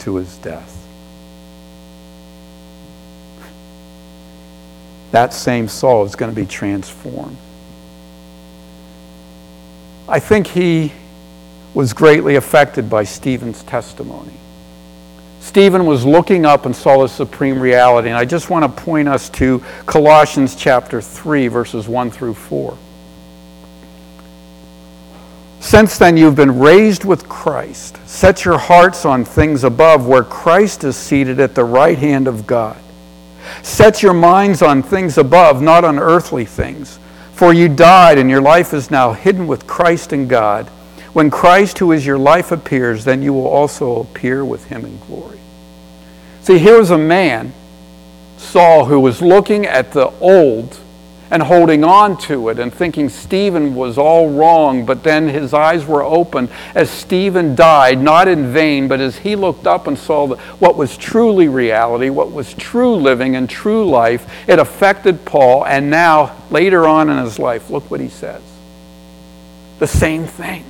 to 0.00 0.16
his 0.16 0.36
death. 0.38 0.78
That 5.10 5.34
same 5.34 5.66
Saul 5.68 6.04
is 6.04 6.14
going 6.14 6.32
to 6.32 6.40
be 6.40 6.46
transformed. 6.46 7.36
I 10.08 10.20
think 10.20 10.46
he 10.46 10.92
was 11.74 11.92
greatly 11.92 12.36
affected 12.36 12.90
by 12.90 13.04
Stephen's 13.04 13.62
testimony. 13.62 14.32
Stephen 15.40 15.86
was 15.86 16.04
looking 16.04 16.46
up 16.46 16.66
and 16.66 16.74
saw 16.74 17.02
the 17.02 17.08
supreme 17.08 17.58
reality. 17.58 18.08
And 18.08 18.16
I 18.16 18.24
just 18.24 18.48
want 18.48 18.64
to 18.64 18.82
point 18.82 19.08
us 19.08 19.28
to 19.30 19.58
Colossians 19.86 20.54
chapter 20.54 21.00
3, 21.00 21.48
verses 21.48 21.88
1 21.88 22.10
through 22.10 22.34
4. 22.34 22.78
Since 25.60 25.98
then, 25.98 26.16
you've 26.16 26.36
been 26.36 26.58
raised 26.58 27.04
with 27.04 27.28
Christ. 27.28 27.98
Set 28.06 28.44
your 28.44 28.58
hearts 28.58 29.04
on 29.04 29.24
things 29.24 29.64
above, 29.64 30.06
where 30.06 30.24
Christ 30.24 30.84
is 30.84 30.96
seated 30.96 31.40
at 31.40 31.54
the 31.54 31.64
right 31.64 31.98
hand 31.98 32.28
of 32.28 32.46
God. 32.46 32.78
Set 33.62 34.02
your 34.02 34.12
minds 34.12 34.62
on 34.62 34.82
things 34.82 35.18
above, 35.18 35.60
not 35.60 35.84
on 35.84 35.98
earthly 35.98 36.44
things. 36.44 36.98
For 37.32 37.52
you 37.52 37.68
died, 37.68 38.18
and 38.18 38.30
your 38.30 38.42
life 38.42 38.72
is 38.72 38.90
now 38.90 39.12
hidden 39.12 39.46
with 39.46 39.66
Christ 39.66 40.12
in 40.12 40.28
God. 40.28 40.70
When 41.12 41.30
Christ, 41.30 41.78
who 41.78 41.92
is 41.92 42.06
your 42.06 42.18
life, 42.18 42.52
appears, 42.52 43.04
then 43.04 43.22
you 43.22 43.32
will 43.34 43.46
also 43.46 44.00
appear 44.00 44.44
with 44.44 44.66
him 44.66 44.84
in 44.84 44.98
glory. 45.00 45.38
See, 46.42 46.58
here 46.58 46.78
was 46.78 46.90
a 46.90 46.98
man, 46.98 47.52
Saul, 48.38 48.86
who 48.86 48.98
was 48.98 49.20
looking 49.20 49.66
at 49.66 49.92
the 49.92 50.08
old 50.20 50.80
and 51.30 51.42
holding 51.42 51.84
on 51.84 52.16
to 52.18 52.48
it 52.48 52.58
and 52.58 52.72
thinking 52.72 53.08
Stephen 53.08 53.74
was 53.74 53.96
all 53.96 54.30
wrong, 54.30 54.84
but 54.84 55.02
then 55.02 55.28
his 55.28 55.54
eyes 55.54 55.86
were 55.86 56.02
open 56.02 56.48
as 56.74 56.90
Stephen 56.90 57.54
died, 57.54 57.98
not 57.98 58.26
in 58.26 58.52
vain, 58.52 58.88
but 58.88 59.00
as 59.00 59.18
he 59.18 59.36
looked 59.36 59.66
up 59.66 59.86
and 59.86 59.98
saw 59.98 60.34
what 60.34 60.76
was 60.76 60.96
truly 60.96 61.48
reality, 61.48 62.10
what 62.10 62.32
was 62.32 62.52
true 62.54 62.96
living 62.96 63.36
and 63.36 63.48
true 63.48 63.88
life, 63.88 64.26
it 64.48 64.58
affected 64.58 65.24
Paul. 65.24 65.64
And 65.64 65.88
now, 65.88 66.36
later 66.50 66.86
on 66.86 67.08
in 67.08 67.18
his 67.18 67.38
life, 67.38 67.70
look 67.70 67.90
what 67.90 68.00
he 68.00 68.08
says. 68.08 68.42
The 69.78 69.86
same 69.86 70.26
thing. 70.26 70.64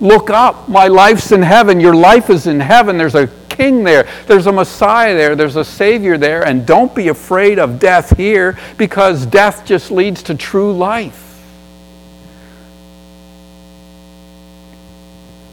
Look 0.00 0.30
up. 0.30 0.68
My 0.68 0.86
life's 0.86 1.32
in 1.32 1.42
heaven. 1.42 1.80
Your 1.80 1.94
life 1.94 2.30
is 2.30 2.46
in 2.46 2.60
heaven. 2.60 2.98
There's 2.98 3.16
a 3.16 3.26
king 3.48 3.82
there. 3.82 4.08
There's 4.26 4.46
a 4.46 4.52
Messiah 4.52 5.14
there. 5.14 5.34
There's 5.34 5.56
a 5.56 5.64
Savior 5.64 6.16
there. 6.16 6.46
And 6.46 6.64
don't 6.64 6.94
be 6.94 7.08
afraid 7.08 7.58
of 7.58 7.80
death 7.80 8.16
here 8.16 8.56
because 8.76 9.26
death 9.26 9.66
just 9.66 9.90
leads 9.90 10.22
to 10.24 10.36
true 10.36 10.72
life. 10.72 11.24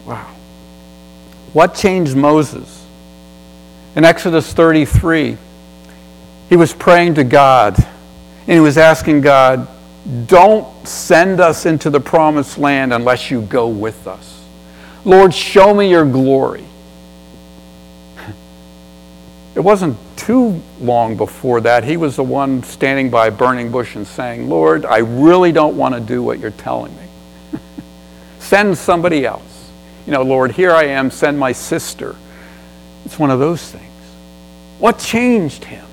Wow. 0.05 0.35
What 1.53 1.73
changed 1.73 2.15
Moses? 2.15 2.85
In 3.95 4.03
Exodus 4.03 4.53
33, 4.53 5.37
he 6.49 6.55
was 6.55 6.73
praying 6.73 7.15
to 7.15 7.23
God 7.23 7.75
and 7.77 8.53
he 8.53 8.59
was 8.59 8.77
asking 8.77 9.21
God, 9.21 9.67
Don't 10.27 10.87
send 10.87 11.39
us 11.39 11.65
into 11.65 11.89
the 11.89 11.99
promised 11.99 12.59
land 12.59 12.93
unless 12.93 13.31
you 13.31 13.41
go 13.41 13.67
with 13.67 14.05
us. 14.05 14.34
Lord, 15.05 15.33
show 15.33 15.73
me 15.73 15.89
your 15.89 16.03
glory. 16.03 16.65
It 19.53 19.59
wasn't 19.59 19.97
too 20.17 20.61
long 20.81 21.15
before 21.15 21.61
that. 21.61 21.83
He 21.83 21.95
was 21.95 22.17
the 22.17 22.23
one 22.23 22.63
standing 22.63 23.09
by 23.09 23.27
a 23.27 23.31
burning 23.31 23.71
bush 23.71 23.95
and 23.95 24.05
saying, 24.05 24.49
Lord, 24.49 24.85
I 24.85 24.97
really 24.97 25.51
don't 25.51 25.77
want 25.77 25.95
to 25.95 26.01
do 26.01 26.21
what 26.21 26.39
you're 26.39 26.51
telling 26.51 26.93
me. 26.97 27.59
send 28.39 28.77
somebody 28.77 29.25
else. 29.25 29.71
You 30.05 30.11
know, 30.11 30.23
Lord, 30.23 30.51
here 30.51 30.71
I 30.71 30.85
am, 30.85 31.09
send 31.09 31.39
my 31.39 31.51
sister. 31.51 32.15
It's 33.05 33.17
one 33.17 33.31
of 33.31 33.39
those 33.39 33.61
things. 33.71 33.85
What 34.79 34.99
changed 34.99 35.63
him? 35.63 35.85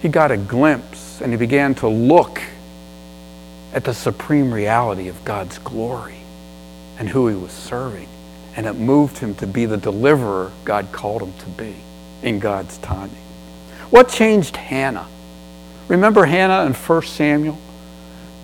He 0.00 0.08
got 0.08 0.30
a 0.30 0.36
glimpse 0.36 1.20
and 1.20 1.32
he 1.32 1.36
began 1.36 1.74
to 1.76 1.88
look 1.88 2.40
at 3.78 3.84
the 3.84 3.94
supreme 3.94 4.52
reality 4.52 5.06
of 5.06 5.24
God's 5.24 5.56
glory 5.60 6.18
and 6.98 7.08
who 7.08 7.28
he 7.28 7.36
was 7.36 7.52
serving 7.52 8.08
and 8.56 8.66
it 8.66 8.72
moved 8.72 9.18
him 9.18 9.36
to 9.36 9.46
be 9.46 9.66
the 9.66 9.76
deliverer 9.76 10.50
God 10.64 10.90
called 10.90 11.22
him 11.22 11.32
to 11.32 11.46
be 11.50 11.76
in 12.24 12.40
God's 12.40 12.76
timing. 12.78 13.22
What 13.90 14.08
changed 14.08 14.56
Hannah? 14.56 15.06
Remember 15.86 16.24
Hannah 16.24 16.66
in 16.66 16.74
1 16.74 17.02
Samuel? 17.02 17.56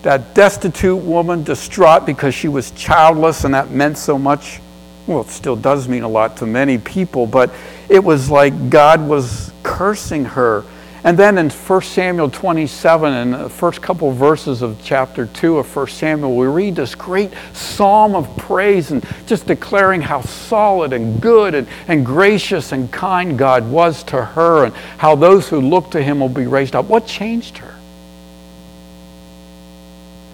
That 0.03 0.33
destitute 0.37 1.03
woman, 1.03 1.43
distraught 1.43 2.07
because 2.07 2.33
she 2.33 2.47
was 2.47 2.71
childless, 2.71 3.43
and 3.43 3.55
that 3.55 3.73
meant 3.73 3.99
so 3.99 4.17
much. 4.17 4.61
Well, 5.09 5.23
it 5.23 5.31
still 5.31 5.57
does 5.57 5.89
mean 5.89 6.05
a 6.05 6.09
lot 6.09 6.37
to 6.37 6.47
many 6.47 6.79
people, 6.79 7.27
but 7.27 7.53
it 7.89 8.05
was 8.05 8.31
like 8.31 8.71
God 8.71 9.01
was 9.01 9.53
cursing 9.65 10.27
her 10.27 10.63
and 11.05 11.19
then 11.19 11.37
in 11.37 11.51
1 11.51 11.83
Samuel 11.83 12.31
27, 12.31 13.13
in 13.13 13.31
the 13.33 13.51
first 13.51 13.83
couple 13.83 14.09
of 14.09 14.17
verses 14.17 14.63
of 14.63 14.81
chapter 14.83 15.27
2 15.27 15.59
of 15.59 15.77
1 15.77 15.87
Samuel, 15.89 16.35
we 16.35 16.47
read 16.47 16.77
this 16.77 16.95
great 16.95 17.31
psalm 17.53 18.15
of 18.15 18.35
praise 18.39 18.91
and 18.91 19.07
just 19.27 19.47
declaring 19.47 20.01
how 20.01 20.23
solid 20.23 20.95
and 20.95 21.21
good 21.21 21.55
and, 21.55 21.69
and 21.89 22.07
gracious 22.07 22.73
and 22.73 22.91
kind 22.91 23.39
God 23.39 23.71
was 23.71 24.03
to 24.05 24.25
her 24.25 24.65
and 24.65 24.75
how 24.97 25.15
those 25.15 25.47
who 25.47 25.61
look 25.61 25.91
to 25.91 26.03
him 26.03 26.21
will 26.21 26.31
be 26.31 26.47
raised 26.47 26.75
up. 26.75 26.87
What 26.87 27.07
changed 27.07 27.59
her? 27.59 27.75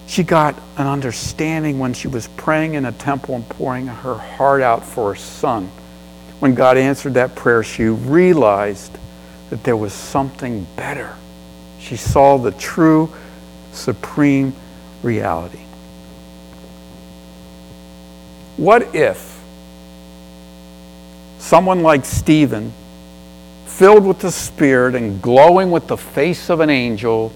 She 0.07 0.23
got 0.23 0.55
an 0.77 0.87
understanding 0.87 1.79
when 1.79 1.93
she 1.93 2.07
was 2.07 2.29
praying 2.29 2.75
in 2.75 2.85
a 2.85 2.93
temple 2.93 3.35
and 3.35 3.47
pouring 3.49 3.87
her 3.87 4.15
heart 4.15 4.61
out 4.61 4.85
for 4.85 5.09
her 5.09 5.15
son. 5.19 5.69
When 6.39 6.55
God 6.55 6.77
answered 6.77 7.15
that 7.15 7.35
prayer, 7.35 7.61
she 7.61 7.85
realized 7.85 8.97
that 9.51 9.65
there 9.65 9.75
was 9.75 9.91
something 9.91 10.65
better. 10.77 11.13
She 11.77 11.97
saw 11.97 12.37
the 12.37 12.51
true, 12.53 13.13
supreme 13.73 14.53
reality. 15.03 15.59
What 18.55 18.95
if 18.95 19.39
someone 21.37 21.83
like 21.83 22.05
Stephen, 22.05 22.71
filled 23.65 24.05
with 24.05 24.19
the 24.19 24.31
Spirit 24.31 24.95
and 24.95 25.21
glowing 25.21 25.69
with 25.69 25.87
the 25.87 25.97
face 25.97 26.49
of 26.49 26.61
an 26.61 26.69
angel, 26.69 27.33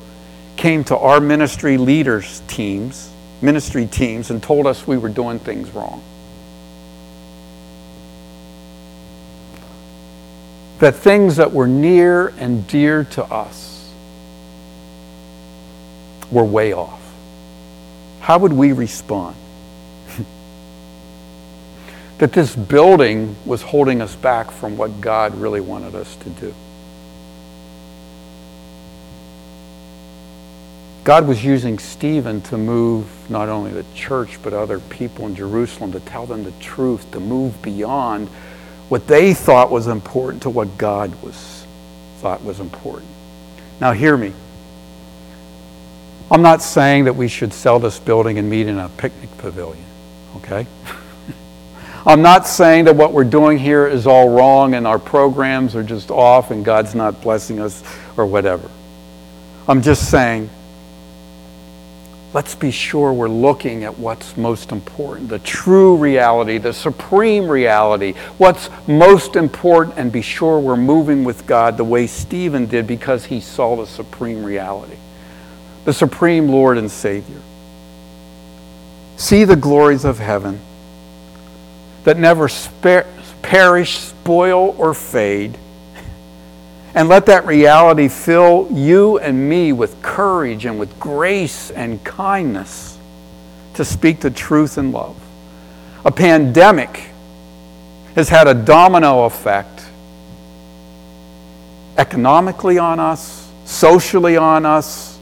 came 0.55 0.85
to 0.85 0.97
our 0.97 1.19
ministry 1.19 1.77
leaders' 1.77 2.41
teams, 2.47 3.11
ministry 3.41 3.87
teams, 3.87 4.31
and 4.31 4.41
told 4.41 4.67
us 4.67 4.87
we 4.87 4.97
were 4.97 5.09
doing 5.09 5.37
things 5.37 5.69
wrong? 5.71 6.01
That 10.79 10.95
things 10.95 11.37
that 11.37 11.53
were 11.53 11.67
near 11.67 12.27
and 12.37 12.67
dear 12.67 13.03
to 13.03 13.23
us 13.23 13.91
were 16.31 16.43
way 16.43 16.73
off. 16.73 17.01
How 18.19 18.39
would 18.39 18.53
we 18.53 18.71
respond? 18.71 19.35
that 22.17 22.33
this 22.33 22.55
building 22.55 23.35
was 23.45 23.61
holding 23.61 24.01
us 24.01 24.15
back 24.15 24.51
from 24.51 24.75
what 24.77 24.99
God 24.99 25.35
really 25.35 25.61
wanted 25.61 25.95
us 25.95 26.15
to 26.17 26.29
do. 26.29 26.53
God 31.05 31.27
was 31.27 31.45
using 31.45 31.77
Stephen 31.77 32.41
to 32.41 32.57
move 32.57 33.07
not 33.29 33.47
only 33.47 33.69
the 33.69 33.85
church 33.93 34.39
but 34.41 34.53
other 34.53 34.79
people 34.79 35.27
in 35.27 35.35
Jerusalem 35.35 35.91
to 35.91 35.99
tell 35.99 36.25
them 36.25 36.43
the 36.43 36.51
truth, 36.53 37.11
to 37.11 37.19
move 37.19 37.61
beyond 37.61 38.27
what 38.89 39.07
they 39.07 39.33
thought 39.33 39.71
was 39.71 39.87
important 39.87 40.43
to 40.43 40.49
what 40.49 40.77
God 40.77 41.21
was 41.23 41.65
thought 42.17 42.43
was 42.43 42.59
important. 42.59 43.09
Now 43.79 43.91
hear 43.91 44.15
me. 44.15 44.33
I'm 46.31 46.41
not 46.41 46.61
saying 46.61 47.05
that 47.05 47.15
we 47.15 47.27
should 47.27 47.53
sell 47.53 47.77
this 47.79 47.99
building 47.99 48.39
and 48.39 48.49
meet 48.49 48.67
in 48.67 48.79
a 48.79 48.89
picnic 48.89 49.29
pavilion, 49.37 49.85
okay? 50.37 50.65
I'm 52.07 52.21
not 52.21 52.47
saying 52.47 52.85
that 52.85 52.95
what 52.95 53.13
we're 53.13 53.23
doing 53.23 53.57
here 53.59 53.87
is 53.87 54.07
all 54.07 54.29
wrong 54.29 54.73
and 54.73 54.87
our 54.87 54.97
programs 54.97 55.75
are 55.75 55.83
just 55.83 56.09
off 56.09 56.51
and 56.51 56.65
God's 56.65 56.95
not 56.95 57.21
blessing 57.21 57.59
us 57.59 57.83
or 58.17 58.25
whatever. 58.25 58.69
I'm 59.67 59.81
just 59.81 60.09
saying 60.09 60.49
let's 62.35 62.53
be 62.53 62.69
sure 62.69 63.13
we're 63.13 63.29
looking 63.29 63.85
at 63.85 63.97
what's 63.97 64.35
most 64.35 64.73
important 64.73 65.29
the 65.29 65.39
true 65.39 65.95
reality, 65.95 66.57
the 66.57 66.73
supreme 66.73 67.47
reality, 67.47 68.11
what's 68.37 68.69
most 68.89 69.37
important, 69.37 69.97
and 69.97 70.11
be 70.11 70.21
sure 70.21 70.59
we're 70.59 70.75
moving 70.75 71.23
with 71.23 71.47
God 71.47 71.77
the 71.77 71.83
way 71.85 72.05
Stephen 72.07 72.65
did 72.65 72.85
because 72.87 73.23
he 73.23 73.39
saw 73.39 73.77
the 73.77 73.87
supreme 73.87 74.43
reality, 74.43 74.97
the 75.85 75.93
supreme 75.93 76.49
Lord 76.49 76.77
and 76.77 76.91
Savior. 76.91 77.39
See 79.15 79.45
the 79.45 79.55
glories 79.55 80.03
of 80.03 80.19
heaven 80.19 80.59
that 82.03 82.17
never 82.17 82.49
spare, 82.49 83.07
perish, 83.43 83.97
spoil, 83.99 84.75
or 84.77 84.93
fade 84.93 85.57
and 86.95 87.09
let 87.09 87.25
that 87.25 87.45
reality 87.45 88.07
fill 88.07 88.69
you 88.71 89.19
and 89.19 89.49
me 89.49 89.73
with 89.73 90.01
courage 90.01 90.65
and 90.65 90.79
with 90.79 90.97
grace 90.97 91.69
and 91.71 92.01
kindness 92.05 92.97
to 93.73 93.83
speak 93.83 94.21
the 94.21 94.31
truth 94.31 94.77
in 94.77 94.93
love. 94.93 95.21
A 96.05 96.11
pandemic 96.11 97.09
has 98.15 98.29
had 98.29 98.47
a 98.47 98.53
domino 98.53 99.25
effect 99.25 99.85
economically 101.97 102.77
on 102.77 102.99
us, 103.01 103.51
socially 103.65 104.37
on 104.37 104.65
us, 104.65 105.14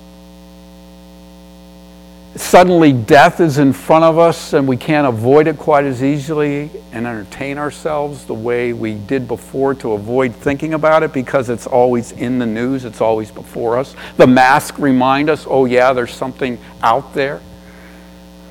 suddenly 2.36 2.92
death 2.92 3.40
is 3.40 3.60
in 3.60 3.72
front 3.72 4.04
of 4.04 4.18
us 4.18 4.54
and 4.54 4.68
we 4.68 4.76
can't 4.76 5.06
avoid 5.06 5.46
it 5.46 5.58
quite 5.58 5.86
as 5.86 6.02
easily 6.02 6.72
and 6.92 7.06
entertain 7.06 7.60
ourselves 7.60 8.26
the 8.26 8.34
way 8.34 8.74
we 8.74 8.96
did 8.96 9.28
before 9.28 9.76
to 9.76 9.92
avoid 9.92 10.34
thinking 10.36 10.74
about 10.74 11.04
it 11.04 11.14
because 11.14 11.50
it's 11.50 11.68
always 11.68 12.12
in 12.14 12.40
the 12.40 12.46
news, 12.46 12.86
it's 12.86 13.02
always 13.02 13.30
before 13.30 13.78
us. 13.78 13.96
The 14.18 14.26
masks 14.26 14.80
remind 14.80 15.30
us, 15.30 15.46
oh 15.48 15.66
yeah, 15.66 15.94
there's 15.94 16.14
something 16.14 16.58
out 16.82 17.14
there. 17.14 17.40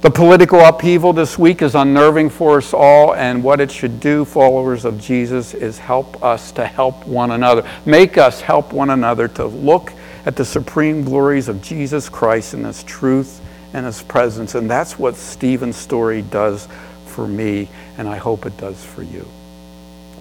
The 0.02 0.10
political 0.10 0.60
upheaval 0.60 1.12
this 1.12 1.38
week 1.38 1.62
is 1.62 1.76
unnerving 1.76 2.30
for 2.30 2.58
us 2.58 2.74
all, 2.74 3.14
and 3.14 3.42
what 3.42 3.60
it 3.60 3.70
should 3.70 4.00
do, 4.00 4.24
followers 4.24 4.84
of 4.84 5.00
Jesus, 5.00 5.54
is 5.54 5.78
help 5.78 6.24
us 6.24 6.50
to 6.52 6.66
help 6.66 7.06
one 7.06 7.30
another. 7.30 7.68
Make 7.86 8.18
us 8.18 8.40
help 8.40 8.72
one 8.72 8.90
another 8.90 9.28
to 9.28 9.46
look 9.46 9.92
at 10.26 10.34
the 10.34 10.44
supreme 10.44 11.04
glories 11.04 11.46
of 11.46 11.62
Jesus 11.62 12.08
Christ 12.08 12.54
and 12.54 12.66
His 12.66 12.82
truth 12.82 13.41
and 13.72 13.86
His 13.86 14.02
presence. 14.02 14.54
And 14.54 14.70
that's 14.70 14.98
what 14.98 15.16
Stephen's 15.16 15.76
story 15.76 16.22
does 16.22 16.68
for 17.06 17.26
me, 17.26 17.68
and 17.98 18.08
I 18.08 18.16
hope 18.16 18.46
it 18.46 18.56
does 18.56 18.84
for 18.84 19.02
you. 19.02 19.26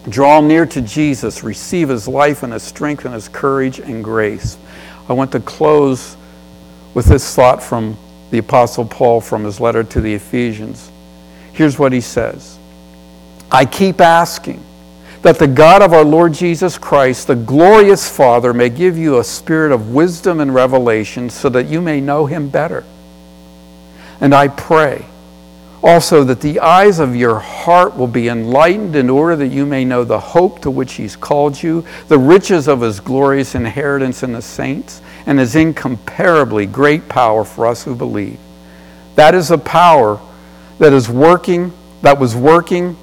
Draw 0.09 0.41
near 0.41 0.65
to 0.65 0.81
Jesus, 0.81 1.43
receive 1.43 1.89
His 1.89 2.07
life 2.07 2.43
and 2.43 2.53
His 2.53 2.63
strength 2.63 3.05
and 3.05 3.13
His 3.13 3.29
courage 3.29 3.79
and 3.79 4.03
grace. 4.03 4.57
I 5.07 5.13
want 5.13 5.31
to 5.33 5.39
close 5.39 6.17
with 6.93 7.05
this 7.05 7.35
thought 7.35 7.61
from 7.61 7.97
the 8.31 8.37
Apostle 8.37 8.85
Paul 8.85 9.21
from 9.21 9.43
his 9.43 9.59
letter 9.59 9.83
to 9.83 10.01
the 10.01 10.13
Ephesians. 10.13 10.89
Here's 11.53 11.77
what 11.77 11.93
he 11.93 12.01
says 12.01 12.57
I 13.51 13.65
keep 13.65 14.01
asking 14.01 14.63
that 15.21 15.37
the 15.37 15.47
God 15.47 15.81
of 15.81 15.93
our 15.93 16.03
Lord 16.03 16.33
Jesus 16.33 16.77
Christ, 16.77 17.27
the 17.27 17.35
glorious 17.35 18.09
Father, 18.09 18.53
may 18.53 18.69
give 18.69 18.97
you 18.97 19.19
a 19.19 19.23
spirit 19.23 19.71
of 19.71 19.91
wisdom 19.93 20.39
and 20.39 20.53
revelation 20.53 21.29
so 21.29 21.47
that 21.49 21.67
you 21.67 21.79
may 21.79 22.01
know 22.01 22.25
him 22.25 22.49
better. 22.49 22.83
And 24.21 24.35
I 24.35 24.47
pray 24.47 25.05
also 25.83 26.23
that 26.23 26.41
the 26.41 26.59
eyes 26.59 26.99
of 26.99 27.15
your 27.15 27.39
heart 27.39 27.97
will 27.97 28.07
be 28.07 28.27
enlightened 28.27 28.95
in 28.95 29.09
order 29.09 29.35
that 29.35 29.47
you 29.47 29.65
may 29.65 29.83
know 29.83 30.03
the 30.03 30.19
hope 30.19 30.61
to 30.61 30.69
which 30.69 30.93
he's 30.93 31.15
called 31.15 31.61
you, 31.61 31.83
the 32.07 32.19
riches 32.19 32.67
of 32.67 32.81
his 32.81 32.99
glorious 32.99 33.55
inheritance 33.55 34.21
in 34.21 34.31
the 34.31 34.41
saints 34.41 35.01
and 35.25 35.39
his 35.39 35.55
incomparably 35.55 36.67
great 36.67 37.09
power 37.09 37.43
for 37.43 37.65
us 37.65 37.83
who 37.83 37.95
believe. 37.95 38.39
That 39.15 39.33
is 39.33 39.49
a 39.49 39.57
power 39.57 40.19
that 40.77 40.93
is 40.93 41.09
working, 41.09 41.73
that 42.03 42.19
was 42.19 42.35
working 42.35 42.95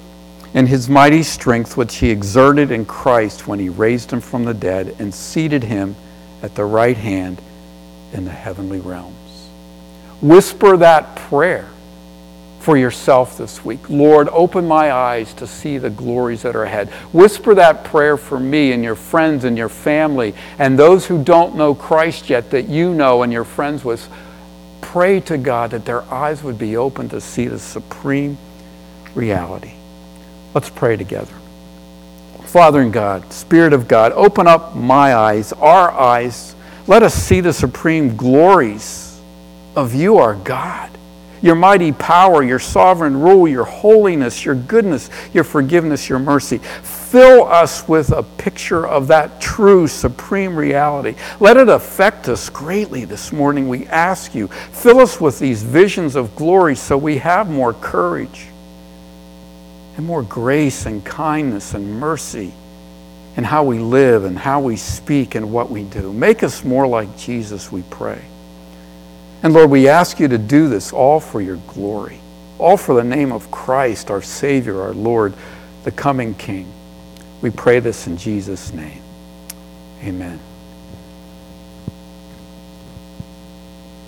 in 0.53 0.65
his 0.65 0.89
mighty 0.89 1.21
strength, 1.21 1.77
which 1.77 1.97
he 1.97 2.09
exerted 2.09 2.71
in 2.71 2.85
Christ 2.85 3.45
when 3.45 3.59
he 3.59 3.69
raised 3.69 4.11
him 4.11 4.21
from 4.21 4.45
the 4.45 4.53
dead 4.53 4.95
and 4.99 5.13
seated 5.13 5.63
him 5.63 5.95
at 6.41 6.55
the 6.55 6.65
right 6.65 6.97
hand 6.97 7.41
in 8.13 8.25
the 8.25 8.31
heavenly 8.31 8.79
realms. 8.79 9.18
Whisper 10.21 10.77
that 10.77 11.15
prayer 11.15 11.69
for 12.59 12.77
yourself 12.77 13.37
this 13.37 13.63
week. 13.63 13.89
Lord, 13.89 14.27
open 14.29 14.67
my 14.67 14.91
eyes 14.91 15.33
to 15.35 15.47
see 15.47 15.77
the 15.77 15.89
glories 15.89 16.41
that 16.41 16.55
are 16.55 16.65
ahead. 16.65 16.89
Whisper 17.13 17.55
that 17.55 17.85
prayer 17.85 18.17
for 18.17 18.39
me 18.39 18.73
and 18.73 18.83
your 18.83 18.95
friends 18.95 19.45
and 19.45 19.57
your 19.57 19.69
family 19.69 20.35
and 20.57 20.77
those 20.77 21.05
who 21.05 21.23
don't 21.23 21.55
know 21.55 21.73
Christ 21.73 22.29
yet 22.29 22.51
that 22.51 22.67
you 22.67 22.93
know 22.93 23.23
and 23.23 23.31
your 23.31 23.45
friends 23.45 23.85
with. 23.85 24.07
Pray 24.81 25.21
to 25.21 25.37
God 25.37 25.71
that 25.71 25.85
their 25.85 26.01
eyes 26.13 26.43
would 26.43 26.57
be 26.57 26.75
open 26.75 27.07
to 27.09 27.21
see 27.21 27.47
the 27.47 27.59
supreme 27.59 28.37
reality. 29.15 29.73
Let's 30.53 30.69
pray 30.69 30.97
together. 30.97 31.33
Father 32.43 32.81
in 32.81 32.91
God, 32.91 33.31
Spirit 33.31 33.71
of 33.71 33.87
God, 33.87 34.11
open 34.13 34.47
up 34.47 34.75
my 34.75 35.15
eyes, 35.15 35.53
our 35.53 35.91
eyes. 35.91 36.55
Let 36.87 37.03
us 37.03 37.13
see 37.13 37.41
the 37.41 37.53
supreme 37.53 38.17
glories 38.17 39.08
of 39.79 39.95
you, 39.95 40.17
our 40.17 40.35
God 40.35 40.89
your 41.41 41.55
mighty 41.55 41.91
power, 41.91 42.43
your 42.43 42.59
sovereign 42.59 43.19
rule, 43.19 43.47
your 43.47 43.63
holiness, 43.63 44.43
your 44.43 44.55
goodness, 44.55 45.09
your 45.33 45.43
forgiveness, 45.43 46.09
your 46.09 46.19
mercy. 46.19 46.57
Fill 46.57 47.45
us 47.45 47.87
with 47.87 48.11
a 48.11 48.23
picture 48.23 48.85
of 48.85 49.07
that 49.07 49.41
true, 49.41 49.87
supreme 49.87 50.55
reality. 50.55 51.15
Let 51.39 51.57
it 51.57 51.69
affect 51.69 52.27
us 52.27 52.49
greatly 52.49 53.05
this 53.05 53.31
morning, 53.31 53.67
we 53.67 53.87
ask 53.87 54.35
you. 54.35 54.47
Fill 54.47 54.99
us 54.99 55.19
with 55.19 55.39
these 55.39 55.63
visions 55.63 56.15
of 56.15 56.35
glory 56.35 56.75
so 56.75 56.97
we 56.97 57.17
have 57.17 57.49
more 57.49 57.73
courage 57.73 58.47
and 59.97 60.05
more 60.05 60.23
grace 60.23 60.85
and 60.85 61.03
kindness 61.03 61.73
and 61.73 61.99
mercy 61.99 62.53
in 63.37 63.43
how 63.43 63.63
we 63.63 63.79
live 63.79 64.25
and 64.25 64.37
how 64.37 64.59
we 64.59 64.75
speak 64.75 65.35
and 65.35 65.51
what 65.51 65.69
we 65.69 65.83
do. 65.83 66.11
Make 66.13 66.43
us 66.43 66.63
more 66.63 66.85
like 66.85 67.17
Jesus, 67.17 67.71
we 67.71 67.83
pray. 67.89 68.21
And 69.41 69.53
Lord, 69.53 69.69
we 69.69 69.87
ask 69.87 70.19
you 70.19 70.27
to 70.27 70.37
do 70.37 70.67
this 70.67 70.91
all 70.91 71.19
for 71.19 71.41
your 71.41 71.57
glory, 71.67 72.19
all 72.57 72.75
for 72.75 72.95
the 72.95 73.03
name 73.03 73.31
of 73.31 73.49
Christ, 73.51 74.11
our 74.11 74.21
Savior, 74.21 74.81
our 74.81 74.93
Lord, 74.93 75.33
the 75.83 75.91
coming 75.91 76.35
King. 76.35 76.71
We 77.41 77.49
pray 77.49 77.79
this 77.79 78.05
in 78.07 78.17
Jesus' 78.17 78.73
name. 78.73 79.01
Amen. 80.03 80.39